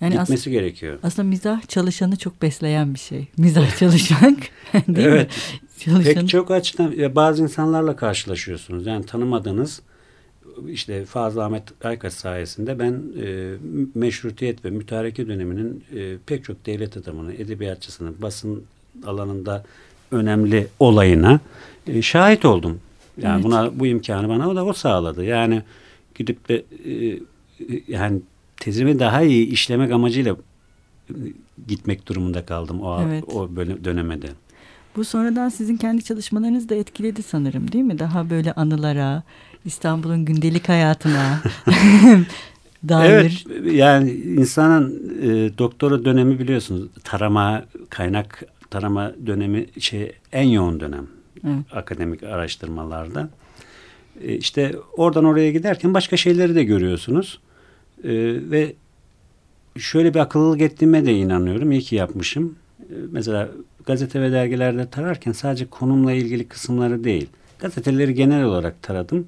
Yani 0.00 0.18
Gitmesi 0.18 0.50
as- 0.50 0.52
gerekiyor. 0.52 0.98
Aslında 1.02 1.28
mizah 1.28 1.68
çalışanı 1.68 2.16
çok 2.16 2.42
besleyen 2.42 2.94
bir 2.94 2.98
şey. 2.98 3.28
Mizah 3.36 3.80
değil 4.88 5.08
evet. 5.08 5.28
Mi? 5.28 5.68
Çalışan... 5.84 6.14
Pek 6.14 6.28
çok 6.28 6.50
açıdan 6.50 7.14
bazı 7.14 7.42
insanlarla 7.42 7.96
karşılaşıyorsunuz. 7.96 8.86
Yani 8.86 9.06
tanımadığınız 9.06 9.82
işte 10.68 11.04
Fazıl 11.04 11.40
Ahmet 11.40 11.62
Aykaç 11.84 12.12
sayesinde 12.12 12.78
ben 12.78 13.02
e, 13.22 13.54
meşrutiyet 13.94 14.64
ve 14.64 14.70
mütareke 14.70 15.28
döneminin 15.28 15.84
e, 15.96 16.16
pek 16.26 16.44
çok 16.44 16.66
devlet 16.66 16.96
adamının, 16.96 17.32
edebiyatçısının, 17.32 18.16
basın 18.22 18.64
alanında 19.06 19.64
önemli 20.10 20.68
olayına 20.78 21.40
e, 21.86 22.02
şahit 22.02 22.44
oldum. 22.44 22.80
Yani 23.22 23.34
evet. 23.34 23.44
buna 23.44 23.80
bu 23.80 23.86
imkanı 23.86 24.28
bana 24.28 24.48
o 24.48 24.56
da 24.56 24.64
o 24.64 24.72
sağladı. 24.72 25.24
Yani 25.24 25.62
gidip 26.14 26.48
de 26.48 26.64
e, 26.84 27.18
yani 27.88 28.20
tezimi 28.56 28.98
daha 28.98 29.22
iyi 29.22 29.46
işlemek 29.46 29.92
amacıyla 29.92 30.36
e, 31.10 31.14
gitmek 31.68 32.08
durumunda 32.08 32.46
kaldım 32.46 32.80
o 32.82 33.02
evet. 33.02 33.24
o 33.34 33.56
bölüm 33.56 33.84
dönemede. 33.84 34.28
Bu 34.96 35.04
sonradan 35.04 35.48
sizin 35.48 35.76
kendi 35.76 36.04
çalışmalarınızı 36.04 36.68
da 36.68 36.74
etkiledi 36.74 37.22
sanırım 37.22 37.72
değil 37.72 37.84
mi? 37.84 37.98
Daha 37.98 38.30
böyle 38.30 38.52
anılara, 38.52 39.22
İstanbul'un 39.64 40.24
gündelik 40.24 40.68
hayatına 40.68 41.40
dair. 42.88 43.10
Evet 43.10 43.44
yani 43.72 44.10
insanın 44.10 45.12
e, 45.22 45.58
doktora 45.58 46.04
dönemi 46.04 46.38
biliyorsunuz 46.38 46.88
tarama, 47.04 47.64
kaynak 47.90 48.44
tarama 48.70 49.12
dönemi 49.26 49.66
şey 49.80 50.12
en 50.32 50.48
yoğun 50.48 50.80
dönem 50.80 51.06
evet. 51.44 51.64
akademik 51.72 52.22
araştırmalarda. 52.22 53.30
E, 54.24 54.36
işte 54.36 54.74
oradan 54.96 55.24
oraya 55.24 55.50
giderken 55.50 55.94
başka 55.94 56.16
şeyleri 56.16 56.54
de 56.54 56.64
görüyorsunuz. 56.64 57.40
E, 58.04 58.10
ve 58.50 58.72
şöyle 59.78 60.14
bir 60.14 60.18
akıllılık 60.18 60.60
ettiğime 60.60 61.06
de 61.06 61.12
inanıyorum. 61.14 61.72
İyi 61.72 61.80
ki 61.80 61.96
yapmışım. 61.96 62.54
E, 62.80 62.94
mesela 63.10 63.48
gazete 63.86 64.20
ve 64.20 64.32
dergilerde 64.32 64.90
tararken 64.90 65.32
sadece 65.32 65.66
konumla 65.66 66.12
ilgili 66.12 66.48
kısımları 66.48 67.04
değil. 67.04 67.28
Gazeteleri 67.58 68.14
genel 68.14 68.44
olarak 68.44 68.82
taradım. 68.82 69.26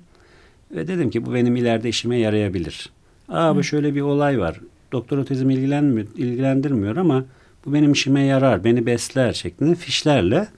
Ve 0.71 0.89
dedim 0.89 1.11
ki 1.11 1.27
bu 1.27 1.35
benim 1.35 1.57
ileride 1.57 1.89
işime 1.89 2.19
yarayabilir. 2.19 2.91
Aa 3.29 3.57
bu 3.57 3.63
şöyle 3.63 3.95
bir 3.95 4.01
olay 4.01 4.41
var. 4.41 4.61
Doktora 4.93 5.25
tezim 5.25 5.51
ilgilenmiyor, 5.51 6.07
ilgilendirmiyor 6.17 6.97
ama 6.97 7.25
bu 7.67 7.73
benim 7.73 7.93
işime 7.93 8.23
yarar, 8.23 8.65
beni 8.65 8.87
besler 8.87 9.33
şeklinde 9.33 9.75
fişlerle 9.75 10.49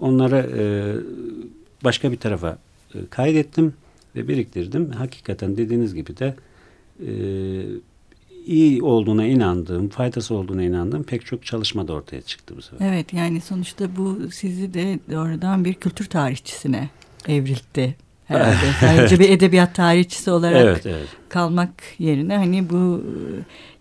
onları 0.00 0.36
e, 0.58 0.64
başka 1.84 2.12
bir 2.12 2.16
tarafa 2.16 2.58
e, 2.94 2.98
kaydettim 3.10 3.74
ve 4.16 4.28
biriktirdim. 4.28 4.90
Hakikaten 4.90 5.56
dediğiniz 5.56 5.94
gibi 5.94 6.16
de 6.16 6.34
e, 7.06 7.12
iyi 8.46 8.82
olduğuna 8.82 9.26
inandığım, 9.26 9.88
faydası 9.88 10.34
olduğuna 10.34 10.62
inandığım 10.62 11.02
pek 11.02 11.26
çok 11.26 11.46
çalışma 11.46 11.88
da 11.88 11.92
ortaya 11.92 12.22
çıktı 12.22 12.54
bu 12.56 12.62
sefer. 12.62 12.92
Evet 12.92 13.12
yani 13.12 13.40
sonuçta 13.40 13.96
bu 13.96 14.18
sizi 14.30 14.74
de 14.74 14.98
doğrudan 15.10 15.64
bir 15.64 15.74
kültür 15.74 16.04
tarihçisine 16.04 16.88
evrildi 17.28 17.96
herhalde. 18.24 18.56
Sadece 18.80 19.18
bir 19.18 19.30
edebiyat 19.30 19.74
tarihçisi 19.74 20.30
olarak 20.30 20.62
evet, 20.62 20.86
evet. 20.86 21.08
kalmak 21.28 21.70
yerine 21.98 22.36
hani 22.36 22.70
bu 22.70 23.04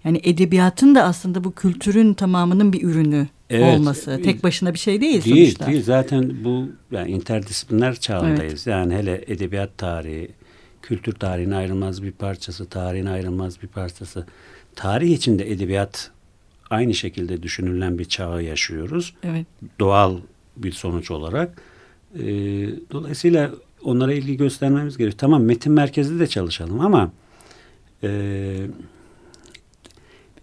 yani 0.04 0.22
edebiyatın 0.24 0.96
da 0.96 1.04
aslında 1.04 1.44
bu 1.44 1.52
kültürün 1.52 2.14
tamamının 2.14 2.74
bir 2.74 2.84
ürünü 2.84 3.28
evet, 3.50 3.80
olması. 3.80 4.22
Tek 4.24 4.44
başına 4.44 4.74
bir 4.74 4.80
şey 4.80 5.02
değil, 5.02 5.24
değil 5.24 5.46
sonuçta. 5.46 5.68
Değil. 5.68 5.84
Zaten 5.84 6.44
bu 6.44 6.70
yani 6.92 7.12
interdisipliner 7.12 7.96
çağındayız. 7.96 8.68
Evet. 8.68 8.68
Yani 8.68 8.96
hele 8.96 9.24
edebiyat 9.28 9.78
tarihi, 9.78 10.32
kültür 10.82 11.14
tarihine 11.14 11.56
ayrılmaz 11.56 12.04
bir 12.04 12.12
parçası, 12.12 12.66
tarihin 12.66 13.06
ayrılmaz 13.06 13.62
bir 13.62 13.68
parçası. 13.68 14.26
Tarih 14.76 15.12
içinde 15.12 15.52
edebiyat 15.52 16.12
aynı 16.70 16.94
şekilde 16.94 17.44
düşünülen 17.44 18.00
bir 18.00 18.06
çağı 18.06 18.44
yaşıyoruz. 18.44 19.16
Evet. 19.24 19.46
Doğal 19.80 20.18
bir 20.58 20.72
sonuç 20.72 21.12
olarak. 21.12 21.62
Ee, 22.16 22.22
dolayısıyla 22.92 23.52
onlara 23.84 24.14
ilgi 24.14 24.38
göstermemiz 24.38 24.98
gerekiyor. 24.98 25.20
Tamam 25.20 25.44
metin 25.44 25.74
merkezli 25.74 26.20
de 26.20 26.28
çalışalım 26.28 26.80
ama 26.80 27.12
e, 28.04 28.10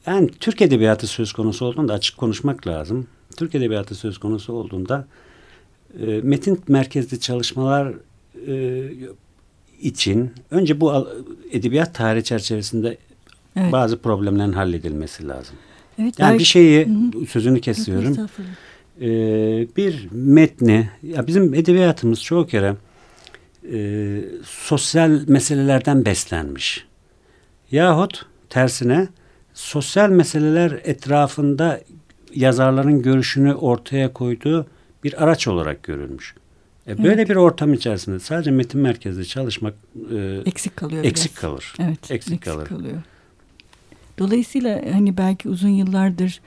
yani 0.08 0.30
Türk 0.40 0.62
Edebiyatı 0.62 1.06
söz 1.06 1.32
konusu 1.32 1.66
olduğunda 1.66 1.92
açık 1.92 2.16
konuşmak 2.16 2.66
lazım. 2.66 3.06
Türk 3.36 3.54
Edebiyatı 3.54 3.94
söz 3.94 4.18
konusu 4.18 4.52
olduğunda 4.52 5.06
e, 6.00 6.06
metin 6.22 6.60
merkezli 6.68 7.20
çalışmalar 7.20 7.94
e, 8.46 8.84
için 9.80 10.30
önce 10.50 10.80
bu 10.80 11.08
edebiyat 11.52 11.94
tarihi 11.94 12.24
çerçevesinde 12.24 12.98
evet. 13.56 13.72
bazı 13.72 13.98
problemlerin 13.98 14.52
halledilmesi 14.52 15.28
lazım. 15.28 15.56
Evet, 15.98 16.18
yani 16.18 16.30
belki, 16.30 16.38
bir 16.38 16.44
şeyi 16.44 16.86
hı. 16.86 17.26
sözünü 17.26 17.60
kesiyorum. 17.60 18.28
Ee, 19.00 19.66
bir 19.76 20.08
metni 20.10 20.90
ya 21.02 21.26
bizim 21.26 21.54
edebiyatımız 21.54 22.22
çoğu 22.22 22.46
kere 22.46 22.74
e, 23.72 24.20
sosyal 24.44 25.20
meselelerden 25.26 26.04
beslenmiş. 26.04 26.86
Yahut 27.70 28.26
tersine 28.48 29.08
sosyal 29.58 30.10
meseleler 30.10 30.80
etrafında 30.84 31.80
yazarların 32.34 33.02
görüşünü 33.02 33.54
ortaya 33.54 34.12
koyduğu 34.12 34.66
bir 35.04 35.24
araç 35.24 35.48
olarak 35.48 35.82
görülmüş. 35.82 36.34
E, 36.86 36.98
böyle 36.98 37.14
evet. 37.14 37.28
bir 37.28 37.36
ortam 37.36 37.74
içerisinde 37.74 38.20
sadece 38.20 38.50
metin 38.50 38.80
merkezli 38.80 39.26
çalışmak 39.26 39.74
e, 40.14 40.42
eksik 40.46 40.76
kalıyor. 40.76 41.04
Eksik 41.04 41.32
biraz. 41.32 41.40
kalır. 41.40 41.74
Evet, 41.78 41.98
eksik, 42.10 42.12
eksik 42.12 42.42
kalır. 42.42 42.66
kalıyor. 42.66 43.02
Dolayısıyla 44.18 44.82
hani 44.92 45.16
belki 45.16 45.48
uzun 45.48 45.68
yıllardır 45.68 46.40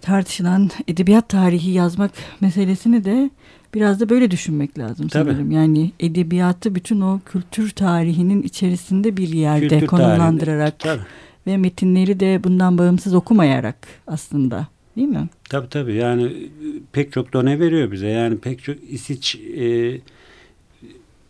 tartışılan 0.00 0.70
edebiyat 0.88 1.28
tarihi 1.28 1.70
yazmak 1.70 2.10
meselesini 2.40 3.04
de 3.04 3.30
biraz 3.74 4.00
da 4.00 4.08
böyle 4.08 4.30
düşünmek 4.30 4.78
lazım 4.78 5.08
Tabii. 5.08 5.30
sanırım. 5.30 5.50
Yani 5.50 5.92
edebiyatı 6.00 6.74
bütün 6.74 7.00
o 7.00 7.20
kültür 7.26 7.70
tarihinin 7.70 8.42
içerisinde 8.42 9.16
bir 9.16 9.28
yerde 9.28 9.68
kültür 9.68 9.86
konumlandırarak 9.86 10.78
tarihinde, 10.78 11.06
ve 11.46 11.56
metinleri 11.56 12.20
de 12.20 12.44
bundan 12.44 12.78
bağımsız 12.78 13.14
okumayarak 13.14 13.76
aslında 14.06 14.66
değil 14.96 15.08
mi? 15.08 15.28
Tabii 15.48 15.68
tabii 15.68 15.94
yani 15.94 16.50
pek 16.92 17.12
çok 17.12 17.32
done 17.32 17.60
veriyor 17.60 17.92
bize 17.92 18.08
yani 18.08 18.38
pek 18.38 18.62
çok 18.64 18.76
hiç 18.88 19.36
e, 19.36 20.00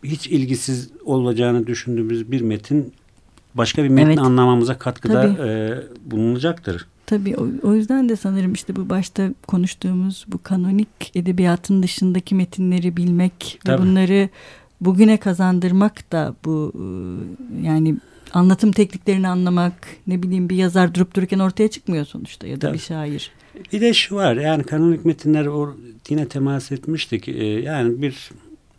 hiç 0.03 0.27
ilgisiz 0.27 0.89
olacağını 1.05 1.67
düşündüğümüz 1.67 2.31
bir 2.31 2.41
metin 2.41 2.93
başka 3.55 3.83
bir 3.83 3.89
metni 3.89 4.13
evet. 4.13 4.19
anlamamıza 4.19 4.77
katkıda 4.77 5.25
e, 5.25 5.77
bulunacaktır. 6.11 6.87
Tabii 7.05 7.37
o, 7.37 7.47
o 7.63 7.73
yüzden 7.73 8.09
de 8.09 8.15
sanırım 8.15 8.53
işte 8.53 8.75
bu 8.75 8.89
başta 8.89 9.29
konuştuğumuz 9.47 10.25
bu 10.27 10.43
kanonik 10.43 11.11
edebiyatın 11.15 11.83
dışındaki 11.83 12.35
metinleri 12.35 12.97
bilmek 12.97 13.59
Tabii. 13.65 13.81
ve 13.81 13.85
bunları 13.85 14.29
bugüne 14.81 15.17
kazandırmak 15.17 16.11
da 16.11 16.35
bu 16.45 16.73
e, 16.75 16.85
yani 17.67 17.95
anlatım 18.33 18.71
tekniklerini 18.71 19.27
anlamak 19.27 19.87
ne 20.07 20.23
bileyim 20.23 20.49
bir 20.49 20.55
yazar 20.55 20.95
durup 20.95 21.15
dururken 21.15 21.39
ortaya 21.39 21.69
çıkmıyor 21.69 22.05
sonuçta 22.05 22.47
ya 22.47 22.55
da 22.55 22.59
Tabii. 22.59 22.73
bir 22.73 22.79
şair. 22.79 23.31
Bir 23.73 23.81
de 23.81 23.93
şu 23.93 24.15
var 24.15 24.35
yani 24.35 24.63
kanonik 24.63 25.05
metinler 25.05 25.45
or, 25.45 25.73
yine 26.09 26.27
temas 26.27 26.71
etmiştik 26.71 27.27
ee, 27.27 27.45
yani 27.45 28.01
bir 28.01 28.31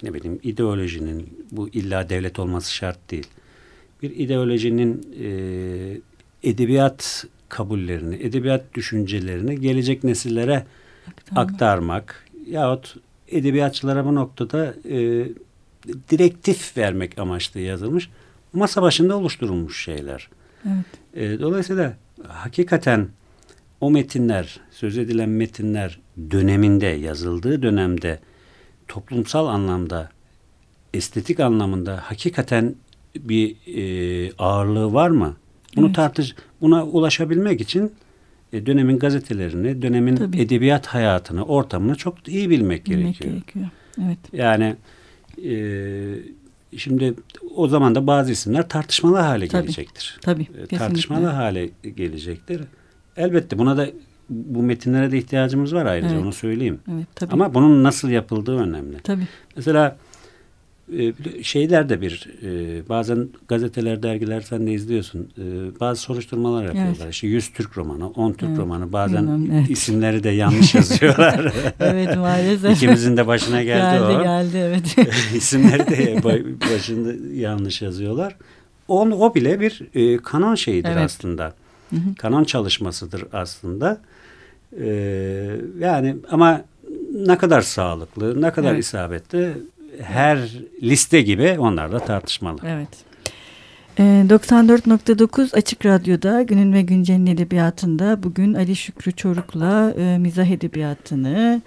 ne 0.02 0.14
bileyim 0.14 0.40
ideolojinin 0.42 1.46
bu 1.52 1.68
illa 1.68 2.08
devlet 2.08 2.38
olması 2.38 2.74
şart 2.74 3.10
değil. 3.10 3.26
Bir 4.02 4.10
ideolojinin 4.10 5.06
e, 5.20 6.50
edebiyat 6.50 7.24
kabullerini, 7.48 8.14
edebiyat 8.14 8.74
düşüncelerini 8.74 9.60
gelecek 9.60 10.04
nesillere 10.04 10.66
Aktarmak. 11.06 11.52
aktarmak 11.52 12.24
yahut 12.50 12.96
edebiyatçılara 13.28 14.04
bu 14.04 14.14
noktada 14.14 14.74
e, 14.90 15.28
direktif 16.10 16.76
vermek 16.76 17.18
amaçlı 17.18 17.60
yazılmış 17.60 18.08
masa 18.54 18.82
başında 18.82 19.16
oluşturulmuş 19.16 19.84
şeyler. 19.84 20.28
Evet. 20.66 20.86
E, 21.14 21.40
dolayısıyla 21.40 21.96
hakikaten 22.28 23.08
o 23.80 23.90
metinler, 23.90 24.60
söz 24.70 24.98
edilen 24.98 25.28
metinler 25.28 26.00
döneminde, 26.30 26.86
yazıldığı 26.86 27.62
dönemde 27.62 28.18
toplumsal 28.88 29.46
anlamda, 29.46 30.10
estetik 30.94 31.40
anlamında 31.40 32.00
hakikaten 32.02 32.74
bir 33.16 33.56
e, 33.66 34.32
ağırlığı 34.38 34.92
var 34.92 35.10
mı? 35.10 35.36
Bunu 35.76 35.86
evet. 35.86 35.96
tartış, 35.96 36.34
buna 36.60 36.84
ulaşabilmek 36.84 37.60
için 37.60 37.92
e, 38.52 38.66
dönemin 38.66 38.98
gazetelerini, 38.98 39.82
dönemin 39.82 40.16
Tabii. 40.16 40.40
edebiyat 40.40 40.86
hayatını, 40.86 41.44
ortamını 41.44 41.94
çok 41.94 42.28
iyi 42.28 42.50
bilmek, 42.50 42.86
bilmek 42.86 43.04
gerekiyor. 43.04 43.30
gerekiyor. 43.30 43.68
Evet. 44.04 44.18
Yani 44.32 44.76
e, 45.44 45.54
şimdi 46.78 47.14
o 47.54 47.68
zaman 47.68 47.94
da 47.94 48.06
bazı 48.06 48.32
isimler 48.32 48.68
tartışmalı 48.68 49.16
hale 49.16 49.48
Tabii. 49.48 49.62
gelecektir. 49.62 50.18
Tabii. 50.22 50.42
E, 50.42 50.46
kesinlikle. 50.46 50.78
Tartışmalı 50.78 51.26
hale 51.26 51.70
gelecektir. 51.96 52.60
Elbette 53.16 53.58
buna 53.58 53.76
da 53.76 53.86
bu 54.30 54.62
metinlere 54.62 55.10
de 55.12 55.18
ihtiyacımız 55.18 55.74
var 55.74 55.86
ayrıca 55.86 56.14
evet. 56.14 56.22
onu 56.22 56.32
söyleyeyim. 56.32 56.80
Evet, 56.94 57.06
tabii. 57.14 57.32
Ama 57.32 57.54
bunun 57.54 57.84
nasıl 57.84 58.08
yapıldığı 58.08 58.56
önemli. 58.58 58.98
Tabii. 58.98 59.28
Mesela 59.56 59.96
şeyler 61.42 61.88
de 61.88 62.00
bir 62.00 62.28
e, 62.42 62.88
bazen 62.88 63.28
gazeteler, 63.48 64.02
dergiler 64.02 64.40
sen 64.40 64.66
de 64.66 64.72
izliyorsun. 64.72 65.28
E, 65.38 65.42
bazı 65.80 66.00
soruşturmalar 66.00 66.64
yapıyorlar. 66.64 66.96
Evet. 67.02 67.14
İşte 67.14 67.26
100 67.26 67.52
Türk 67.52 67.78
romanı, 67.78 68.08
10 68.08 68.32
Türk 68.32 68.48
evet. 68.48 68.58
romanı. 68.58 68.92
Bazen 68.92 69.22
Bilmem, 69.22 69.52
evet. 69.52 69.70
isimleri 69.70 70.24
de 70.24 70.30
yanlış 70.30 70.74
yazıyorlar. 70.74 71.52
evet 71.80 72.16
maalesef. 72.16 72.76
İkimizin 72.76 73.16
de 73.16 73.26
başına 73.26 73.62
geldi, 73.62 73.98
geldi 73.98 74.18
o. 74.18 74.22
Geldi 74.22 74.56
evet. 74.56 74.96
İsimleri 75.34 75.86
de 75.86 76.24
başında 76.74 77.12
yanlış 77.34 77.82
yazıyorlar. 77.82 78.36
O, 78.88 79.00
o 79.00 79.34
bile 79.34 79.60
bir 79.60 79.82
e, 79.94 80.16
kanon 80.16 80.54
şeyidir 80.54 80.90
evet. 80.90 81.04
aslında. 81.04 81.54
Hı 81.90 81.96
hı. 81.96 82.14
Kanon 82.18 82.44
çalışmasıdır 82.44 83.24
aslında. 83.32 84.00
E, 84.80 84.86
yani 85.78 86.16
ama 86.30 86.64
ne 87.14 87.38
kadar 87.38 87.60
sağlıklı, 87.60 88.42
ne 88.42 88.50
kadar 88.50 88.72
evet. 88.72 88.84
isabetli 88.84 89.54
her 90.02 90.38
liste 90.82 91.22
gibi 91.22 91.56
onlar 91.58 91.92
da 91.92 91.98
tartışmalı. 91.98 92.58
Evet. 92.66 92.88
94.9 93.98 95.56
Açık 95.56 95.86
Radyo'da 95.86 96.42
Günün 96.42 96.72
ve 96.72 96.82
Güncel'in 96.82 97.26
edebiyatında 97.26 98.22
bugün 98.22 98.54
Ali 98.54 98.76
Şükrü 98.76 99.12
Çoruk'la 99.12 99.94
e, 99.98 100.18
mizah 100.18 100.46
edebiyatını 100.46 101.62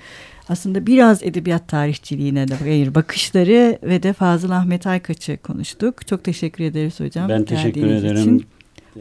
aslında 0.50 0.88
biraz 0.88 1.24
edebiyat 1.24 1.68
tarihçiliğine 1.68 2.48
de 2.48 2.56
hayır 2.56 2.96
bakışları 2.96 3.80
ve 3.84 4.04
de 4.04 4.14
Fazıl 4.14 4.50
Ahmet 4.50 4.88
Aykaç'ı 4.88 5.38
konuştuk. 5.38 6.08
Çok 6.08 6.24
teşekkür 6.24 6.64
ederiz 6.64 7.00
hocam. 7.00 7.30
Ben 7.30 7.44
teşekkür 7.44 7.88
ederim. 7.88 8.18
Için. 8.18 8.46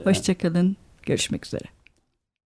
Hoşçakalın. 0.04 0.76
Görüşmek 1.02 1.46
üzere. 1.46 1.75